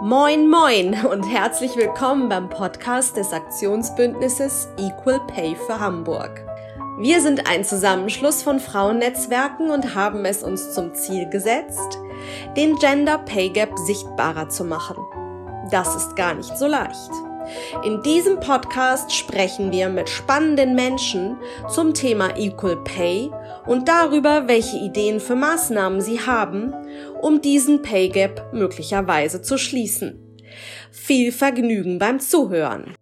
Moin, 0.00 0.48
moin 0.48 0.94
und 1.06 1.24
herzlich 1.24 1.74
willkommen 1.74 2.28
beim 2.28 2.48
Podcast 2.48 3.16
des 3.16 3.32
Aktionsbündnisses 3.32 4.68
Equal 4.76 5.18
Pay 5.26 5.56
für 5.56 5.80
Hamburg. 5.80 6.44
Wir 6.98 7.20
sind 7.20 7.50
ein 7.50 7.64
Zusammenschluss 7.64 8.44
von 8.44 8.60
Frauennetzwerken 8.60 9.70
und 9.70 9.96
haben 9.96 10.24
es 10.24 10.44
uns 10.44 10.72
zum 10.72 10.94
Ziel 10.94 11.28
gesetzt, 11.28 11.98
den 12.56 12.76
Gender 12.76 13.18
Pay 13.18 13.50
Gap 13.50 13.76
sichtbarer 13.76 14.48
zu 14.48 14.64
machen. 14.64 14.96
Das 15.72 15.96
ist 15.96 16.14
gar 16.14 16.34
nicht 16.34 16.56
so 16.56 16.68
leicht. 16.68 17.10
In 17.84 18.02
diesem 18.02 18.40
Podcast 18.40 19.12
sprechen 19.12 19.72
wir 19.72 19.88
mit 19.88 20.08
spannenden 20.08 20.74
Menschen 20.74 21.38
zum 21.68 21.94
Thema 21.94 22.36
Equal 22.36 22.76
Pay 22.84 23.30
und 23.66 23.88
darüber, 23.88 24.48
welche 24.48 24.76
Ideen 24.76 25.18
für 25.20 25.34
Maßnahmen 25.34 26.00
sie 26.00 26.20
haben, 26.20 26.74
um 27.22 27.40
diesen 27.40 27.82
Pay 27.82 28.08
Gap 28.08 28.52
möglicherweise 28.52 29.42
zu 29.42 29.58
schließen. 29.58 30.36
Viel 30.90 31.32
Vergnügen 31.32 31.98
beim 31.98 32.20
Zuhören. 32.20 32.94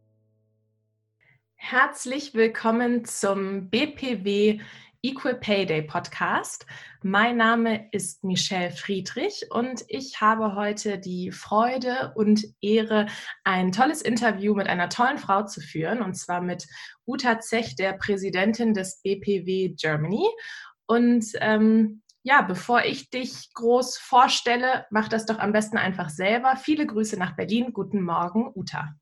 Herzlich 1.55 2.35
willkommen 2.35 3.05
zum 3.05 3.71
BPW 3.71 4.61
Equal 5.03 5.35
Pay 5.35 5.67
Day 5.67 5.83
Podcast. 5.83 6.67
Mein 7.03 7.37
Name 7.37 7.89
ist 7.93 8.25
Michelle 8.25 8.71
Friedrich 8.71 9.47
und 9.51 9.85
ich 9.89 10.21
habe 10.21 10.55
heute 10.55 10.99
die 10.99 11.31
Freude 11.31 12.13
und 12.17 12.45
Ehre, 12.61 13.07
ein 13.45 13.71
tolles 13.71 14.03
Interview 14.03 14.55
mit 14.55 14.67
einer 14.67 14.89
tollen 14.89 15.19
Frau 15.19 15.45
zu 15.45 15.61
führen, 15.61 16.03
und 16.03 16.15
zwar 16.15 16.41
mit 16.41 16.67
Uta 17.05 17.39
Zech, 17.41 17.77
der 17.77 17.93
Präsidentin 17.93 18.75
des 18.75 19.01
BPW 19.03 19.75
Germany. 19.77 20.27
Und 20.87 21.25
ähm, 21.41 22.03
ja, 22.27 22.43
bevor 22.43 22.85
ich 22.85 23.09
dich 23.09 23.55
groß 23.55 23.99
vorstelle, 23.99 24.85
mach 24.91 25.09
das 25.09 25.27
doch 25.27 25.39
am 25.39 25.53
besten 25.53 25.77
einfach 25.77 26.11
selber. 26.11 26.57
Viele 26.57 26.85
Grüße 26.85 27.17
nach 27.17 27.37
Berlin. 27.37 27.73
Guten 27.73 28.03
Morgen, 28.03 28.51
Uta. 28.53 28.97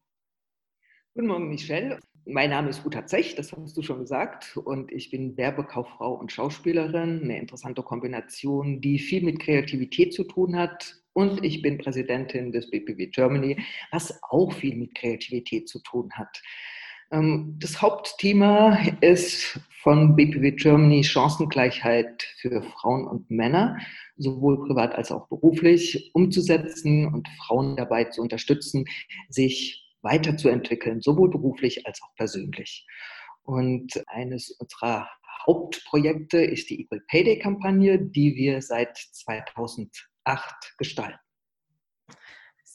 Guten 1.14 1.28
Morgen, 1.28 1.48
Michelle. 1.48 2.00
Mein 2.26 2.50
Name 2.50 2.68
ist 2.68 2.84
Uta 2.84 3.06
Zech, 3.06 3.34
das 3.34 3.52
hast 3.52 3.78
du 3.78 3.82
schon 3.82 4.00
gesagt, 4.00 4.58
und 4.58 4.92
ich 4.92 5.10
bin 5.10 5.38
Werbekauffrau 5.38 6.12
und 6.12 6.32
Schauspielerin, 6.32 7.22
eine 7.22 7.38
interessante 7.38 7.82
Kombination, 7.82 8.82
die 8.82 8.98
viel 8.98 9.22
mit 9.22 9.40
Kreativität 9.40 10.12
zu 10.12 10.24
tun 10.24 10.56
hat. 10.56 10.96
Und 11.14 11.42
ich 11.42 11.62
bin 11.62 11.78
Präsidentin 11.78 12.52
des 12.52 12.70
BPW 12.70 13.06
Germany, 13.06 13.58
was 13.90 14.22
auch 14.22 14.52
viel 14.52 14.76
mit 14.76 14.94
Kreativität 14.94 15.66
zu 15.66 15.78
tun 15.78 16.10
hat. 16.12 16.42
Ähm, 17.10 17.56
das 17.58 17.80
Hauptthema 17.80 18.76
ist 19.00 19.60
von 19.84 20.16
BPW 20.16 20.52
Germany 20.52 21.04
Chancengleichheit 21.04 22.22
für 22.40 22.62
Frauen 22.62 23.06
und 23.06 23.30
Männer, 23.30 23.76
sowohl 24.16 24.66
privat 24.66 24.94
als 24.94 25.12
auch 25.12 25.28
beruflich, 25.28 26.10
umzusetzen 26.14 27.06
und 27.12 27.28
Frauen 27.46 27.76
dabei 27.76 28.04
zu 28.04 28.22
unterstützen, 28.22 28.86
sich 29.28 29.94
weiterzuentwickeln, 30.00 31.02
sowohl 31.02 31.30
beruflich 31.30 31.86
als 31.86 32.00
auch 32.02 32.14
persönlich. 32.16 32.86
Und 33.42 34.02
eines 34.06 34.52
unserer 34.52 35.06
Hauptprojekte 35.46 36.38
ist 36.38 36.70
die 36.70 36.80
Equal 36.80 37.02
Pay 37.06 37.24
Day 37.24 37.38
Kampagne, 37.38 38.00
die 38.00 38.34
wir 38.36 38.62
seit 38.62 38.96
2008 38.96 40.78
gestalten. 40.78 41.23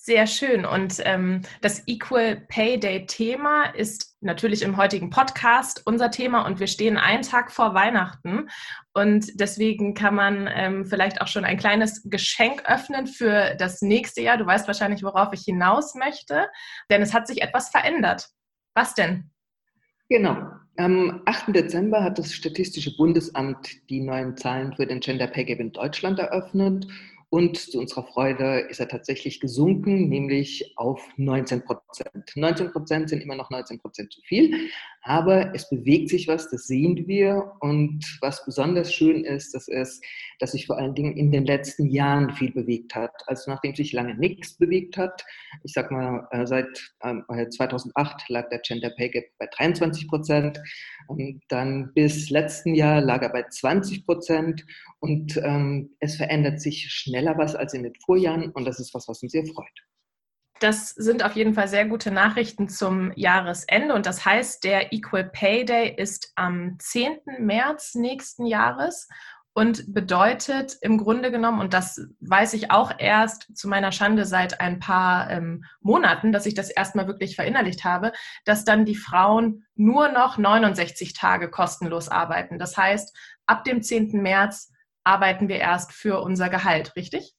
Sehr 0.10 0.26
schön. 0.26 0.66
Und 0.66 0.96
ähm, 1.06 1.44
das 1.62 1.84
Equal 1.86 2.38
Pay 2.48 2.80
Day 2.80 3.06
Thema 3.06 3.66
ist 3.66 4.18
natürlich 4.22 4.64
im 4.64 4.76
heutigen 4.76 5.12
Podcast 5.12 5.84
unser 5.86 6.10
Thema 6.10 6.48
und 6.48 6.60
wir 6.60 6.66
stehen 6.66 6.98
einen 6.98 7.22
Tag 7.22 7.52
vor 7.52 7.76
Weihnachten. 7.76 8.50
Und 8.96 9.40
deswegen 9.40 9.94
kann 9.94 10.16
man 10.16 10.50
ähm, 10.52 10.88
vielleicht 10.88 11.22
auch 11.22 11.28
schon 11.28 11.46
ein 11.46 11.60
kleines 11.60 12.10
Geschenk 12.10 12.64
öffnen 12.68 13.06
für 13.06 13.54
das 13.60 13.84
nächste 13.84 14.24
Jahr. 14.24 14.38
Du 14.38 14.48
weißt 14.48 14.66
wahrscheinlich, 14.66 15.04
worauf 15.04 15.32
ich 15.32 15.42
hinaus 15.42 15.94
möchte, 15.94 16.48
denn 16.90 17.04
es 17.04 17.14
hat 17.14 17.28
sich 17.28 17.44
etwas 17.44 17.70
verändert. 17.70 18.30
Was 18.74 18.96
denn? 18.96 19.30
Genau. 20.10 20.42
Am 20.78 21.22
8. 21.28 21.56
Dezember 21.56 22.04
hat 22.04 22.18
das 22.18 22.34
Statistische 22.34 22.98
Bundesamt 22.98 23.88
die 23.92 24.00
neuen 24.00 24.36
Zahlen 24.38 24.74
für 24.74 24.88
den 24.88 25.02
Gender 25.02 25.28
Pay 25.28 25.46
Gap 25.46 25.60
in 25.60 25.72
Deutschland 25.72 26.18
eröffnet. 26.18 26.88
Und 27.32 27.58
zu 27.58 27.80
unserer 27.80 28.04
Freude 28.08 28.62
ist 28.70 28.80
er 28.80 28.88
tatsächlich 28.88 29.40
gesunken, 29.40 30.10
nämlich 30.10 30.74
auf 30.78 31.08
19 31.18 31.64
Prozent. 31.64 32.32
19 32.36 32.72
Prozent 32.72 33.10
sind 33.10 33.22
immer 33.22 33.36
noch 33.36 33.52
19 33.52 33.80
Prozent 33.80 34.12
zu 34.12 34.22
viel, 34.22 34.70
aber 35.04 35.54
es 35.54 35.70
bewegt 35.70 36.10
sich 36.10 36.28
was, 36.28 36.50
das 36.50 36.66
sehen 36.66 37.08
wir. 37.08 37.52
Und 37.60 38.04
was 38.22 38.44
besonders 38.46 38.92
schön 38.92 39.24
ist, 39.24 39.54
das 39.54 39.68
ist, 39.68 40.04
dass 40.40 40.54
sich 40.54 40.66
vor 40.66 40.80
allen 40.80 40.96
Dingen 40.96 41.16
in 41.18 41.32
den 41.32 41.46
letzten 41.46 41.92
Jahren 41.92 42.32
viel 42.34 42.52
bewegt 42.52 42.96
hat. 42.96 43.14
Also 43.28 43.52
nachdem 43.52 43.76
sich 43.76 43.94
lange 43.94 44.16
nichts 44.16 44.58
bewegt 44.58 44.98
hat, 44.98 45.24
ich 45.64 45.74
sag 45.74 45.92
mal, 45.92 46.28
äh, 46.32 46.48
seit 46.48 46.68
2008 47.02 47.94
ähm, 47.96 48.34
lag 48.34 48.50
der 48.50 48.60
Gender 48.60 48.90
Pay 48.90 49.10
Gap 49.10 49.26
bei 49.38 49.48
23 49.56 50.08
Prozent, 50.08 50.60
dann 51.48 51.94
bis 51.94 52.32
letzten 52.32 52.74
Jahr 52.74 53.02
lag 53.02 53.22
er 53.22 53.30
bei 53.30 53.44
20 53.44 54.06
Prozent 54.06 54.66
und 55.00 55.38
ähm, 55.44 55.92
es 56.00 56.16
verändert 56.16 56.60
sich 56.60 56.92
schneller 57.20 57.38
was 57.38 57.56
als 57.56 57.74
in 57.74 57.84
den 57.84 57.94
Vorjahren 57.96 58.52
und 58.52 58.66
das 58.66 58.80
ist 58.80 58.94
was, 58.94 59.08
was 59.08 59.22
uns 59.22 59.32
sehr 59.32 59.46
freut. 59.46 59.68
Das 60.60 60.90
sind 60.90 61.24
auf 61.24 61.36
jeden 61.36 61.54
Fall 61.54 61.70
sehr 61.70 61.86
gute 61.86 62.12
Nachrichten 62.12 62.68
zum 62.68 63.14
Jahresende. 63.16 63.94
Und 63.94 64.06
das 64.06 64.26
heißt, 64.26 64.64
der 64.66 64.92
Equal 64.92 65.24
Pay 65.24 65.64
Day 65.64 65.96
ist 65.96 66.34
am 66.36 66.76
10. 66.80 67.20
März 67.40 67.96
nächsten 67.96 68.46
Jahres 68.46 69.08
und 69.54 69.94
bedeutet 69.94 70.78
im 70.82 70.98
Grunde 70.98 71.32
genommen, 71.32 71.62
und 71.62 71.74
das 71.74 72.02
weiß 72.20 72.54
ich 72.54 72.72
auch 72.72 72.92
erst 72.98 73.56
zu 73.58 73.70
meiner 73.70 73.94
Schande 73.94 74.26
seit 74.26 74.60
ein 74.60 74.80
paar 74.80 75.30
ähm, 75.30 75.64
Monaten, 75.80 76.34
dass 76.34 76.46
ich 76.46 76.56
das 76.56 76.70
erstmal 76.70 77.08
wirklich 77.08 77.38
verinnerlicht 77.38 77.86
habe, 77.86 78.12
dass 78.44 78.66
dann 78.66 78.84
die 78.84 78.96
Frauen 78.96 79.66
nur 79.76 80.10
noch 80.10 80.38
69 80.38 81.14
Tage 81.14 81.50
kostenlos 81.50 82.10
arbeiten. 82.10 82.60
Das 82.60 82.76
heißt, 82.76 83.16
ab 83.46 83.64
dem 83.64 83.82
10. 83.82 84.22
März 84.22 84.72
arbeiten 85.04 85.48
wir 85.48 85.58
erst 85.58 85.92
für 85.94 86.22
unser 86.22 86.50
Gehalt, 86.50 86.96
richtig? 86.96 87.34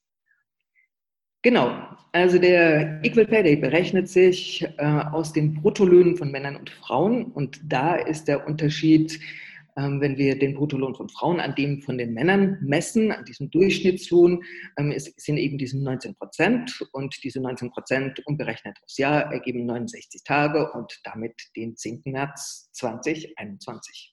Genau. 1.43 1.71
Also 2.11 2.37
der 2.37 3.03
Equal 3.03 3.25
Pay 3.25 3.43
Day 3.43 3.55
berechnet 3.55 4.07
sich 4.09 4.63
äh, 4.77 4.85
aus 4.85 5.33
den 5.33 5.55
Bruttolöhnen 5.55 6.15
von 6.17 6.29
Männern 6.29 6.55
und 6.55 6.69
Frauen 6.69 7.25
und 7.25 7.59
da 7.63 7.95
ist 7.95 8.27
der 8.27 8.45
Unterschied, 8.45 9.19
ähm, 9.77 10.01
wenn 10.01 10.17
wir 10.17 10.37
den 10.37 10.53
Bruttolohn 10.53 10.93
von 10.93 11.09
Frauen 11.09 11.39
an 11.39 11.55
dem 11.55 11.81
von 11.81 11.97
den 11.97 12.13
Männern 12.13 12.57
messen, 12.61 13.11
an 13.11 13.25
diesem 13.25 13.49
Durchschnittslohn, 13.49 14.43
ähm, 14.77 14.91
ist, 14.91 15.19
sind 15.19 15.37
eben 15.37 15.57
diese 15.57 15.81
19 15.81 16.15
Prozent 16.15 16.85
und 16.91 17.15
diese 17.23 17.39
19 17.41 17.71
Prozent 17.71 18.21
umgerechnet 18.27 18.77
aufs 18.83 18.97
Jahr 18.97 19.31
ergeben 19.31 19.65
69 19.65 20.23
Tage 20.23 20.71
und 20.73 20.99
damit 21.05 21.33
den 21.55 21.75
10. 21.75 22.01
März 22.05 22.69
2021. 22.73 24.10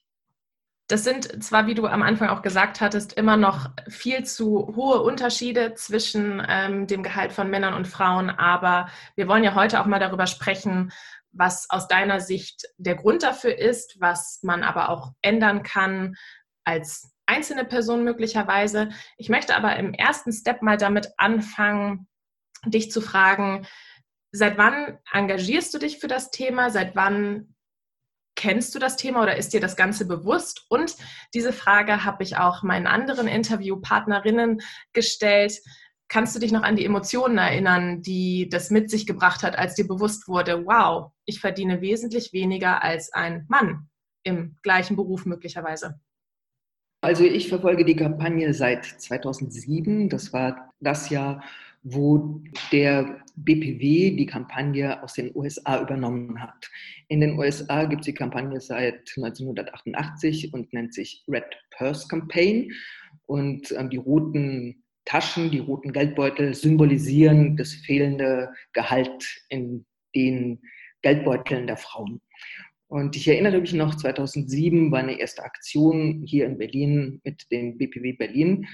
Das 0.89 1.03
sind 1.03 1.43
zwar, 1.43 1.67
wie 1.67 1.75
du 1.75 1.85
am 1.85 2.01
Anfang 2.01 2.29
auch 2.29 2.41
gesagt 2.41 2.81
hattest, 2.81 3.13
immer 3.13 3.37
noch 3.37 3.69
viel 3.87 4.23
zu 4.25 4.73
hohe 4.75 5.03
Unterschiede 5.03 5.75
zwischen 5.75 6.43
ähm, 6.49 6.87
dem 6.87 7.03
Gehalt 7.03 7.31
von 7.31 7.47
Männern 7.47 7.75
und 7.75 7.87
Frauen, 7.87 8.31
aber 8.31 8.89
wir 9.15 9.27
wollen 9.27 9.43
ja 9.43 9.53
heute 9.53 9.79
auch 9.79 9.85
mal 9.85 9.99
darüber 9.99 10.25
sprechen, 10.25 10.91
was 11.31 11.69
aus 11.69 11.87
deiner 11.87 12.19
Sicht 12.21 12.65
der 12.77 12.95
Grund 12.95 13.21
dafür 13.21 13.55
ist, 13.55 14.01
was 14.01 14.39
man 14.41 14.63
aber 14.63 14.89
auch 14.89 15.13
ändern 15.21 15.61
kann 15.61 16.15
als 16.63 17.13
einzelne 17.27 17.65
Person 17.65 18.03
möglicherweise. 18.03 18.89
Ich 19.17 19.29
möchte 19.29 19.55
aber 19.55 19.75
im 19.75 19.93
ersten 19.93 20.33
Step 20.33 20.63
mal 20.63 20.77
damit 20.77 21.11
anfangen, 21.17 22.07
dich 22.65 22.89
zu 22.89 22.99
fragen, 22.99 23.67
seit 24.31 24.57
wann 24.57 24.97
engagierst 25.13 25.71
du 25.71 25.77
dich 25.77 25.99
für 25.99 26.07
das 26.07 26.31
Thema? 26.31 26.71
Seit 26.71 26.95
wann 26.95 27.53
Kennst 28.39 28.73
du 28.73 28.79
das 28.79 28.95
Thema 28.95 29.21
oder 29.21 29.35
ist 29.35 29.51
dir 29.51 29.59
das 29.59 29.75
Ganze 29.75 30.07
bewusst? 30.07 30.65
Und 30.69 30.95
diese 31.33 31.51
Frage 31.51 32.05
habe 32.05 32.23
ich 32.23 32.37
auch 32.37 32.63
meinen 32.63 32.87
anderen 32.87 33.27
Interviewpartnerinnen 33.27 34.61
gestellt. 34.93 35.59
Kannst 36.07 36.37
du 36.37 36.39
dich 36.39 36.53
noch 36.53 36.63
an 36.63 36.77
die 36.77 36.85
Emotionen 36.85 37.37
erinnern, 37.37 38.01
die 38.01 38.47
das 38.47 38.69
mit 38.69 38.89
sich 38.89 39.05
gebracht 39.05 39.43
hat, 39.43 39.57
als 39.57 39.75
dir 39.75 39.85
bewusst 39.85 40.29
wurde, 40.29 40.65
wow, 40.65 41.11
ich 41.25 41.41
verdiene 41.41 41.81
wesentlich 41.81 42.31
weniger 42.31 42.81
als 42.81 43.11
ein 43.11 43.45
Mann 43.49 43.89
im 44.23 44.55
gleichen 44.63 44.95
Beruf 44.95 45.25
möglicherweise? 45.25 45.99
Also 47.01 47.25
ich 47.25 47.49
verfolge 47.49 47.83
die 47.83 47.97
Kampagne 47.97 48.53
seit 48.53 48.85
2007. 48.85 50.07
Das 50.07 50.31
war 50.31 50.73
das 50.79 51.09
Jahr, 51.09 51.43
wo 51.83 52.41
der 52.71 53.21
BPW 53.35 54.15
die 54.15 54.25
Kampagne 54.25 55.03
aus 55.03 55.13
den 55.15 55.35
USA 55.35 55.81
übernommen 55.81 56.41
hat. 56.41 56.69
In 57.09 57.21
den 57.21 57.39
USA 57.39 57.85
gibt 57.85 58.01
es 58.01 58.05
die 58.05 58.13
Kampagne 58.13 58.61
seit 58.61 59.11
1988 59.17 60.53
und 60.53 60.71
nennt 60.73 60.93
sich 60.93 61.23
Red 61.27 61.43
Purse 61.75 62.07
Campaign. 62.07 62.71
Und 63.25 63.71
ähm, 63.71 63.89
die 63.89 63.97
roten 63.97 64.83
Taschen, 65.05 65.49
die 65.49 65.57
roten 65.57 65.91
Geldbeutel 65.91 66.53
symbolisieren 66.53 67.57
das 67.57 67.73
fehlende 67.73 68.53
Gehalt 68.73 69.25
in 69.49 69.87
den 70.15 70.61
Geldbeuteln 71.01 71.65
der 71.65 71.77
Frauen. 71.77 72.21
Und 72.87 73.15
ich 73.15 73.27
erinnere 73.27 73.59
mich 73.59 73.73
noch, 73.73 73.95
2007 73.95 74.91
war 74.91 74.99
eine 74.99 75.19
erste 75.19 75.43
Aktion 75.43 76.23
hier 76.27 76.45
in 76.45 76.59
Berlin 76.59 77.21
mit 77.23 77.45
dem 77.51 77.77
BPW 77.77 78.13
Berlin. 78.13 78.67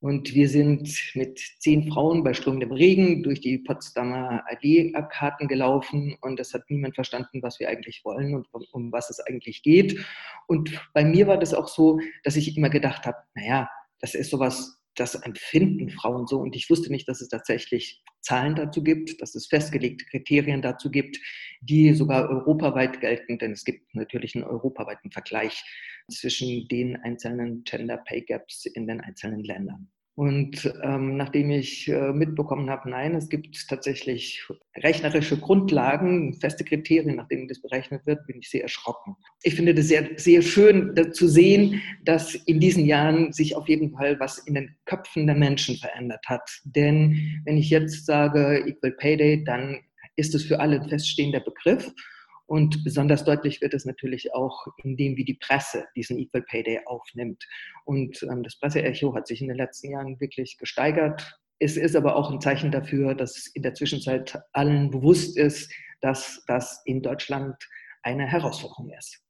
Und 0.00 0.34
wir 0.34 0.48
sind 0.48 0.88
mit 1.14 1.40
zehn 1.58 1.90
Frauen 1.90 2.22
bei 2.22 2.34
strömendem 2.34 2.72
Regen 2.72 3.22
durch 3.22 3.40
die 3.40 3.58
Potsdamer 3.58 4.44
Allee-Arkaden 4.46 5.48
gelaufen 5.48 6.16
und 6.20 6.38
es 6.38 6.52
hat 6.52 6.68
niemand 6.68 6.94
verstanden, 6.94 7.42
was 7.42 7.58
wir 7.60 7.68
eigentlich 7.68 8.02
wollen 8.04 8.34
und 8.34 8.46
um, 8.52 8.64
um 8.72 8.92
was 8.92 9.08
es 9.08 9.20
eigentlich 9.20 9.62
geht. 9.62 9.98
Und 10.46 10.70
bei 10.92 11.04
mir 11.04 11.26
war 11.26 11.38
das 11.38 11.54
auch 11.54 11.68
so, 11.68 11.98
dass 12.24 12.36
ich 12.36 12.56
immer 12.56 12.68
gedacht 12.68 13.06
habe, 13.06 13.16
naja, 13.34 13.70
das 14.00 14.14
ist 14.14 14.30
sowas, 14.30 14.78
das 14.94 15.14
empfinden 15.14 15.90
Frauen 15.90 16.26
so. 16.26 16.40
Und 16.40 16.56
ich 16.56 16.68
wusste 16.68 16.92
nicht, 16.92 17.08
dass 17.08 17.22
es 17.22 17.28
tatsächlich 17.28 18.02
Zahlen 18.26 18.56
dazu 18.56 18.82
gibt, 18.82 19.22
dass 19.22 19.36
es 19.36 19.46
festgelegte 19.46 20.04
Kriterien 20.04 20.60
dazu 20.60 20.90
gibt, 20.90 21.16
die 21.60 21.94
sogar 21.94 22.28
europaweit 22.28 23.00
gelten, 23.00 23.38
denn 23.38 23.52
es 23.52 23.64
gibt 23.64 23.94
natürlich 23.94 24.34
einen 24.34 24.44
europaweiten 24.44 25.12
Vergleich 25.12 25.62
zwischen 26.10 26.66
den 26.66 26.96
einzelnen 26.96 27.62
Gender 27.62 27.98
Pay 27.98 28.22
Gaps 28.22 28.66
in 28.66 28.88
den 28.88 29.00
einzelnen 29.00 29.44
Ländern. 29.44 29.92
Und 30.16 30.72
ähm, 30.82 31.18
nachdem 31.18 31.50
ich 31.50 31.88
äh, 31.88 32.10
mitbekommen 32.10 32.70
habe, 32.70 32.88
nein, 32.88 33.14
es 33.14 33.28
gibt 33.28 33.68
tatsächlich 33.68 34.42
rechnerische 34.78 35.36
Grundlagen, 35.36 36.32
feste 36.32 36.64
Kriterien, 36.64 37.16
nach 37.16 37.28
denen 37.28 37.48
das 37.48 37.60
berechnet 37.60 38.06
wird, 38.06 38.26
bin 38.26 38.38
ich 38.38 38.48
sehr 38.48 38.62
erschrocken. 38.62 39.14
Ich 39.42 39.54
finde 39.56 39.74
das 39.74 39.88
sehr, 39.88 40.08
sehr 40.16 40.40
schön 40.40 40.94
zu 41.12 41.28
sehen, 41.28 41.82
dass 42.02 42.34
in 42.34 42.60
diesen 42.60 42.86
Jahren 42.86 43.34
sich 43.34 43.56
auf 43.56 43.68
jeden 43.68 43.90
Fall 43.92 44.18
was 44.18 44.38
in 44.38 44.54
den 44.54 44.74
Köpfen 44.86 45.26
der 45.26 45.36
Menschen 45.36 45.76
verändert 45.76 46.24
hat. 46.26 46.48
Denn 46.64 47.42
wenn 47.44 47.58
ich 47.58 47.68
jetzt 47.68 48.06
sage 48.06 48.64
Equal 48.66 48.92
Pay 48.92 49.18
Day, 49.18 49.44
dann 49.44 49.80
ist 50.16 50.34
es 50.34 50.44
für 50.44 50.60
alle 50.60 50.80
ein 50.80 50.88
feststehender 50.88 51.40
Begriff. 51.40 51.92
Und 52.46 52.84
besonders 52.84 53.24
deutlich 53.24 53.60
wird 53.60 53.74
es 53.74 53.84
natürlich 53.84 54.32
auch 54.32 54.66
in 54.82 54.96
dem, 54.96 55.16
wie 55.16 55.24
die 55.24 55.34
Presse 55.34 55.86
diesen 55.96 56.18
Equal 56.18 56.42
Pay 56.42 56.62
Day 56.62 56.80
aufnimmt. 56.86 57.44
Und 57.84 58.22
ähm, 58.22 58.42
das 58.42 58.58
Presseecho 58.58 59.14
hat 59.14 59.26
sich 59.26 59.40
in 59.42 59.48
den 59.48 59.56
letzten 59.56 59.90
Jahren 59.90 60.20
wirklich 60.20 60.56
gesteigert. 60.58 61.38
Es 61.58 61.76
ist 61.76 61.96
aber 61.96 62.16
auch 62.16 62.30
ein 62.30 62.40
Zeichen 62.40 62.70
dafür, 62.70 63.14
dass 63.14 63.48
in 63.48 63.62
der 63.62 63.74
Zwischenzeit 63.74 64.38
allen 64.52 64.90
bewusst 64.90 65.36
ist, 65.36 65.72
dass 66.00 66.44
das 66.46 66.82
in 66.84 67.02
Deutschland 67.02 67.56
eine 68.02 68.26
Herausforderung 68.26 68.90
ist 68.96 69.25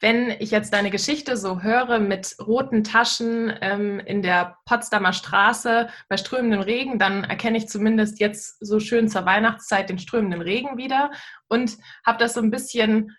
wenn 0.00 0.30
ich 0.38 0.50
jetzt 0.50 0.72
deine 0.72 0.90
Geschichte 0.90 1.36
so 1.36 1.62
höre 1.62 1.98
mit 1.98 2.36
roten 2.40 2.84
Taschen 2.84 3.52
ähm, 3.60 4.00
in 4.00 4.22
der 4.22 4.58
Potsdamer 4.64 5.12
Straße 5.12 5.88
bei 6.08 6.16
strömendem 6.16 6.60
Regen, 6.60 6.98
dann 6.98 7.24
erkenne 7.24 7.58
ich 7.58 7.68
zumindest 7.68 8.20
jetzt 8.20 8.64
so 8.64 8.78
schön 8.78 9.08
zur 9.08 9.26
Weihnachtszeit 9.26 9.90
den 9.90 9.98
strömenden 9.98 10.40
Regen 10.40 10.76
wieder 10.76 11.10
und 11.48 11.76
habe 12.06 12.18
das 12.18 12.34
so 12.34 12.40
ein 12.40 12.50
bisschen 12.50 13.16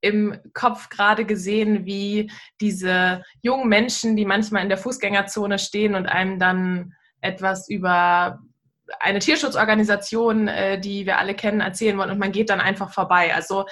im 0.00 0.38
Kopf 0.52 0.88
gerade 0.88 1.24
gesehen, 1.24 1.86
wie 1.86 2.30
diese 2.60 3.22
jungen 3.40 3.68
Menschen, 3.68 4.16
die 4.16 4.24
manchmal 4.24 4.62
in 4.62 4.68
der 4.68 4.78
Fußgängerzone 4.78 5.58
stehen 5.58 5.94
und 5.94 6.06
einem 6.06 6.38
dann 6.38 6.94
etwas 7.20 7.68
über 7.68 8.40
eine 9.00 9.18
Tierschutzorganisation, 9.18 10.48
äh, 10.48 10.80
die 10.80 11.06
wir 11.06 11.18
alle 11.18 11.34
kennen, 11.34 11.60
erzählen 11.60 11.98
wollen 11.98 12.10
und 12.10 12.18
man 12.18 12.32
geht 12.32 12.50
dann 12.50 12.60
einfach 12.60 12.92
vorbei. 12.92 13.34
Also 13.34 13.64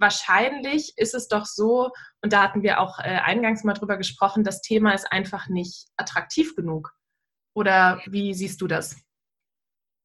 wahrscheinlich 0.00 0.94
ist 0.96 1.14
es 1.14 1.28
doch 1.28 1.46
so, 1.46 1.90
und 2.22 2.32
da 2.32 2.42
hatten 2.42 2.62
wir 2.62 2.80
auch 2.80 2.98
äh, 2.98 3.02
eingangs 3.02 3.64
mal 3.64 3.74
drüber 3.74 3.96
gesprochen, 3.96 4.44
das 4.44 4.60
Thema 4.62 4.92
ist 4.92 5.10
einfach 5.12 5.48
nicht 5.48 5.88
attraktiv 5.96 6.56
genug. 6.56 6.92
Oder 7.54 8.00
wie 8.06 8.34
siehst 8.34 8.60
du 8.60 8.66
das? 8.66 8.96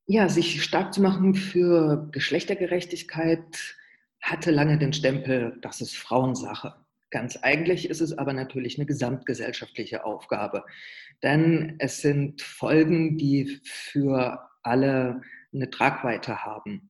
Ja, 0.07 0.29
sich 0.29 0.63
stark 0.63 0.93
zu 0.93 1.01
machen 1.01 1.33
für 1.33 2.09
Geschlechtergerechtigkeit 2.11 3.75
hatte 4.21 4.51
lange 4.51 4.77
den 4.77 4.93
Stempel, 4.93 5.57
das 5.61 5.81
ist 5.81 5.95
Frauensache. 5.95 6.75
Ganz 7.11 7.37
eigentlich 7.37 7.89
ist 7.89 8.01
es 8.01 8.17
aber 8.17 8.33
natürlich 8.33 8.77
eine 8.77 8.85
gesamtgesellschaftliche 8.85 10.03
Aufgabe. 10.03 10.65
Denn 11.23 11.75
es 11.79 12.01
sind 12.01 12.41
Folgen, 12.41 13.17
die 13.17 13.61
für 13.63 14.49
alle 14.63 15.21
eine 15.53 15.69
Tragweite 15.69 16.43
haben. 16.43 16.89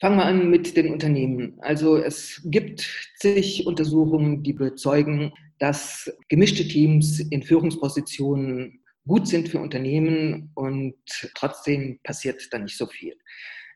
Fangen 0.00 0.16
wir 0.16 0.26
an 0.26 0.48
mit 0.48 0.76
den 0.76 0.92
Unternehmen. 0.92 1.56
Also 1.58 1.96
es 1.96 2.40
gibt 2.44 2.88
zig 3.16 3.66
Untersuchungen, 3.66 4.44
die 4.44 4.52
bezeugen, 4.52 5.32
dass 5.58 6.08
gemischte 6.28 6.66
Teams 6.68 7.18
in 7.18 7.42
Führungspositionen 7.42 8.80
gut 9.08 9.26
sind 9.26 9.48
für 9.48 9.58
Unternehmen 9.58 10.52
und 10.54 10.94
trotzdem 11.34 11.98
passiert 12.04 12.46
da 12.52 12.58
nicht 12.58 12.76
so 12.76 12.86
viel. 12.86 13.14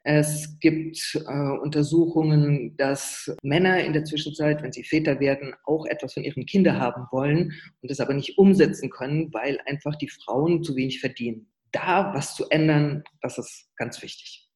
Es 0.05 0.59
gibt 0.61 1.17
äh, 1.27 1.59
Untersuchungen, 1.61 2.77
dass 2.77 3.35
Männer 3.43 3.85
in 3.85 3.93
der 3.93 4.05
Zwischenzeit, 4.05 4.63
wenn 4.63 4.73
sie 4.73 4.85
Väter 4.85 5.19
werden, 5.19 5.55
auch 5.65 5.87
etwas 5.87 6.15
von 6.15 6.25
ihren 6.25 6.45
Kindern 6.47 6.79
haben 6.79 7.07
wollen 7.11 7.53
und 7.81 7.91
das 7.91 8.01
aber 8.01 8.15
nicht 8.15 8.37
umsetzen 8.39 8.91
können, 8.91 9.33
weil 9.33 9.59
einfach 9.67 9.97
die 9.97 10.09
Frauen 10.09 10.63
zu 10.63 10.77
wenig 10.77 11.01
verdienen. 11.01 11.49
Da 11.73 12.13
was 12.15 12.35
zu 12.37 12.49
ändern, 12.51 13.03
das 13.23 13.39
ist 13.39 13.71
ganz 13.77 14.03
wichtig. 14.03 14.52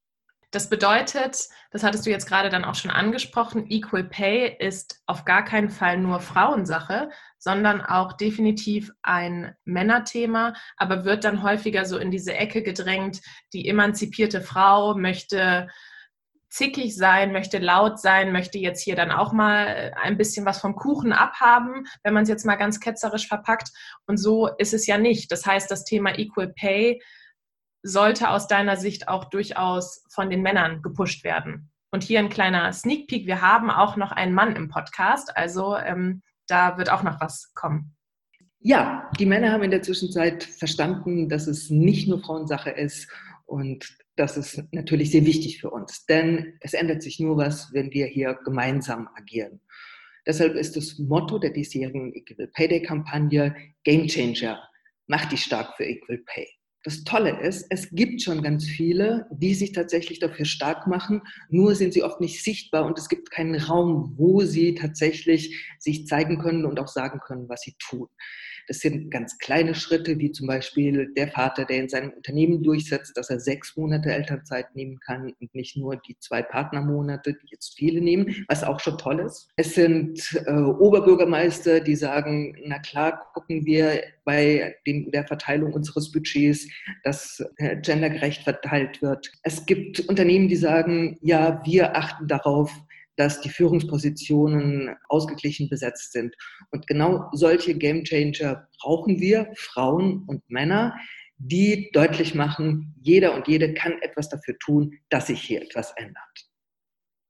Das 0.56 0.70
bedeutet, 0.70 1.50
das 1.70 1.82
hattest 1.82 2.06
du 2.06 2.11
jetzt 2.11 2.26
gerade 2.26 2.49
dann 2.49 2.64
auch 2.64 2.76
schon 2.76 2.91
angesprochen, 2.91 3.67
Equal 3.69 4.05
Pay 4.05 4.56
ist 4.58 5.03
auf 5.05 5.26
gar 5.26 5.44
keinen 5.44 5.69
Fall 5.69 5.99
nur 5.99 6.20
Frauensache, 6.20 7.11
sondern 7.37 7.82
auch 7.82 8.14
definitiv 8.14 8.91
ein 9.03 9.55
Männerthema, 9.67 10.55
aber 10.79 11.05
wird 11.05 11.25
dann 11.25 11.43
häufiger 11.43 11.85
so 11.85 11.99
in 11.99 12.11
diese 12.11 12.32
Ecke 12.32 12.62
gedrängt, 12.62 13.20
die 13.53 13.69
emanzipierte 13.69 14.41
Frau 14.41 14.94
möchte 14.94 15.69
zickig 16.49 16.97
sein, 16.97 17.32
möchte 17.32 17.58
laut 17.58 18.00
sein, 18.00 18.32
möchte 18.32 18.56
jetzt 18.56 18.82
hier 18.82 18.97
dann 18.97 19.11
auch 19.11 19.35
mal 19.35 19.94
ein 20.03 20.17
bisschen 20.17 20.47
was 20.47 20.58
vom 20.62 20.75
Kuchen 20.75 21.12
abhaben, 21.12 21.85
wenn 22.03 22.14
man 22.14 22.23
es 22.23 22.31
jetzt 22.31 22.47
mal 22.47 22.56
ganz 22.56 22.81
ketzerisch 22.81 23.29
verpackt. 23.29 23.73
Und 24.06 24.17
so 24.17 24.49
ist 24.56 24.73
es 24.73 24.87
ja 24.87 24.97
nicht. 24.97 25.31
Das 25.31 25.44
heißt, 25.44 25.70
das 25.70 25.85
Thema 25.85 26.19
Equal 26.19 26.49
Pay 26.49 27.03
sollte 27.87 28.31
aus 28.31 28.49
deiner 28.49 28.77
Sicht 28.77 29.09
auch 29.09 29.25
durchaus 29.27 30.05
von 30.11 30.31
den 30.31 30.43
Männern 30.43 30.83
gepusht 30.83 31.25
werden. 31.25 31.71
Und 31.91 32.03
hier 32.03 32.19
ein 32.19 32.29
kleiner 32.29 32.73
Sneak 32.73 33.06
Peek. 33.09 33.27
Wir 33.27 33.41
haben 33.41 33.71
auch 33.71 33.97
noch 33.97 34.12
einen 34.12 34.35
Mann 34.35 34.56
im 34.56 34.69
Podcast, 34.69 35.37
also 35.37 35.77
ähm, 35.77 36.23
da 36.49 36.79
wird 36.79 36.91
auch 36.91 37.03
noch 37.03 37.21
was 37.21 37.53
kommen. 37.55 37.97
Ja, 38.59 39.09
die 39.19 39.27
Männer 39.27 39.53
haben 39.53 39.62
in 39.62 39.71
der 39.71 39.83
Zwischenzeit 39.83 40.43
verstanden, 40.43 41.29
dass 41.29 41.47
es 41.47 41.71
nicht 41.71 42.09
nur 42.09 42.21
Frauensache 42.21 42.71
ist 42.71 43.09
und 43.44 43.97
das 44.17 44.37
ist 44.37 44.65
natürlich 44.73 45.11
sehr 45.11 45.25
wichtig 45.27 45.61
für 45.61 45.71
uns, 45.71 46.06
denn 46.06 46.55
es 46.61 46.75
ändert 46.75 47.03
sich 47.03 47.21
nur 47.21 47.37
was, 47.37 47.73
wenn 47.73 47.93
wir 47.93 48.06
hier 48.06 48.35
gemeinsam 48.44 49.09
agieren. 49.15 49.61
Deshalb 50.27 50.55
ist 50.55 50.75
das 50.75 50.99
Motto 50.99 51.39
der 51.39 51.50
diesjährigen 51.50 52.12
Equal 52.15 52.49
Pay 52.49 52.69
Day 52.69 52.82
Kampagne 52.82 53.55
Game 53.85 54.09
Changer. 54.09 54.61
Mach 55.06 55.27
dich 55.27 55.44
stark 55.44 55.77
für 55.77 55.85
Equal 55.85 56.19
Pay. 56.27 56.49
Das 56.87 57.03
Tolle 57.03 57.41
ist, 57.41 57.67
es 57.71 57.91
gibt 57.91 58.23
schon 58.23 58.44
ganz 58.44 58.65
viele, 58.65 59.27
die 59.33 59.55
sich 59.55 59.73
tatsächlich 59.73 60.21
dafür 60.21 60.44
stark 60.44 60.87
machen, 60.87 61.21
nur 61.49 61.75
sind 61.75 61.93
sie 61.93 62.05
oft 62.05 62.20
nicht 62.20 62.44
sichtbar 62.44 62.87
und 62.87 62.96
es 62.96 63.08
gibt 63.08 63.32
keinen 63.32 63.56
Raum, 63.60 64.15
wo 64.17 64.43
sie 64.43 64.77
tatsächlich 64.77 65.67
sich 65.81 66.06
zeigen 66.06 66.39
können 66.39 66.65
und 66.65 66.79
auch 66.79 66.87
sagen 66.87 67.19
können, 67.19 67.49
was 67.49 67.63
sie 67.63 67.75
tun. 67.81 68.06
Das 68.67 68.79
sind 68.79 69.11
ganz 69.11 69.39
kleine 69.39 69.75
Schritte, 69.75 70.19
wie 70.19 70.32
zum 70.32 70.46
Beispiel 70.46 71.13
der 71.17 71.29
Vater, 71.29 71.65
der 71.65 71.79
in 71.79 71.89
seinem 71.89 72.11
Unternehmen 72.11 72.63
durchsetzt, 72.63 73.17
dass 73.17 73.31
er 73.31 73.41
sechs 73.41 73.77
Monate 73.77 74.13
Elternzeit 74.13 74.75
nehmen 74.75 74.99
kann 75.01 75.32
und 75.41 75.55
nicht 75.55 75.77
nur 75.77 75.96
die 75.96 76.17
zwei 76.19 76.43
Partnermonate, 76.43 77.35
die 77.35 77.49
jetzt 77.51 77.75
viele 77.77 78.01
nehmen, 78.01 78.44
was 78.49 78.65
auch 78.65 78.81
schon 78.81 78.99
toll 78.99 79.20
ist. 79.20 79.49
Es 79.56 79.75
sind 79.75 80.41
äh, 80.46 80.53
Oberbürgermeister, 80.53 81.81
die 81.81 81.96
sagen, 81.96 82.56
na 82.65 82.79
klar, 82.79 83.31
gucken 83.35 83.65
wir 83.67 84.03
bei 84.25 84.75
den, 84.87 85.11
der 85.13 85.25
Verteilung 85.25 85.73
unseres 85.73 86.11
Budgets, 86.11 86.69
dass 87.05 87.44
äh, 87.58 87.77
gendergerecht 87.77 88.43
verteilt 88.43 89.01
wird. 89.01 89.31
Es 89.43 89.65
gibt 89.67 90.01
Unternehmen, 90.08 90.49
die 90.49 90.56
sagen, 90.56 91.19
ja, 91.23 91.63
wir 91.65 91.96
achten 91.96 92.27
darauf, 92.27 92.73
dass 93.17 93.41
die 93.41 93.49
Führungspositionen 93.49 94.96
ausgeglichen 95.08 95.69
besetzt 95.69 96.13
sind. 96.13 96.35
Und 96.70 96.87
genau 96.87 97.29
solche 97.32 97.77
Gamechanger 97.77 98.69
brauchen 98.81 99.20
wir, 99.20 99.51
Frauen 99.56 100.25
und 100.27 100.43
Männer, 100.49 100.94
die 101.39 101.91
deutlich 101.93 102.35
machen, 102.35 102.94
jeder 103.01 103.35
und 103.35 103.46
jede 103.49 103.75
kann 103.75 104.01
etwas 104.01 104.29
dafür 104.29 104.58
tun, 104.58 104.99
dass 105.11 105.27
sich 105.27 105.41
hier 105.41 105.63
etwas 105.63 105.93
ändert. 105.96 106.46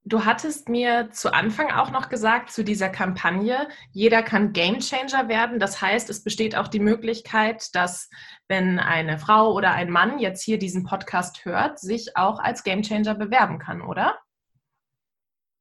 Du 0.08 0.24
hattest 0.24 0.68
mir 0.68 1.10
zu 1.10 1.32
Anfang 1.32 1.72
auch 1.72 1.90
noch 1.90 2.08
gesagt, 2.08 2.52
zu 2.52 2.62
dieser 2.62 2.88
Kampagne, 2.88 3.66
jeder 3.90 4.22
kann 4.22 4.52
Gamechanger 4.52 5.28
werden. 5.28 5.58
Das 5.58 5.82
heißt, 5.82 6.08
es 6.10 6.22
besteht 6.22 6.54
auch 6.54 6.68
die 6.68 6.78
Möglichkeit, 6.78 7.74
dass 7.74 8.08
wenn 8.46 8.78
eine 8.78 9.18
Frau 9.18 9.52
oder 9.52 9.72
ein 9.72 9.90
Mann 9.90 10.20
jetzt 10.20 10.44
hier 10.44 10.60
diesen 10.60 10.84
Podcast 10.84 11.44
hört, 11.44 11.80
sich 11.80 12.16
auch 12.16 12.38
als 12.38 12.62
Gamechanger 12.62 13.16
bewerben 13.16 13.58
kann, 13.58 13.82
oder? 13.82 14.16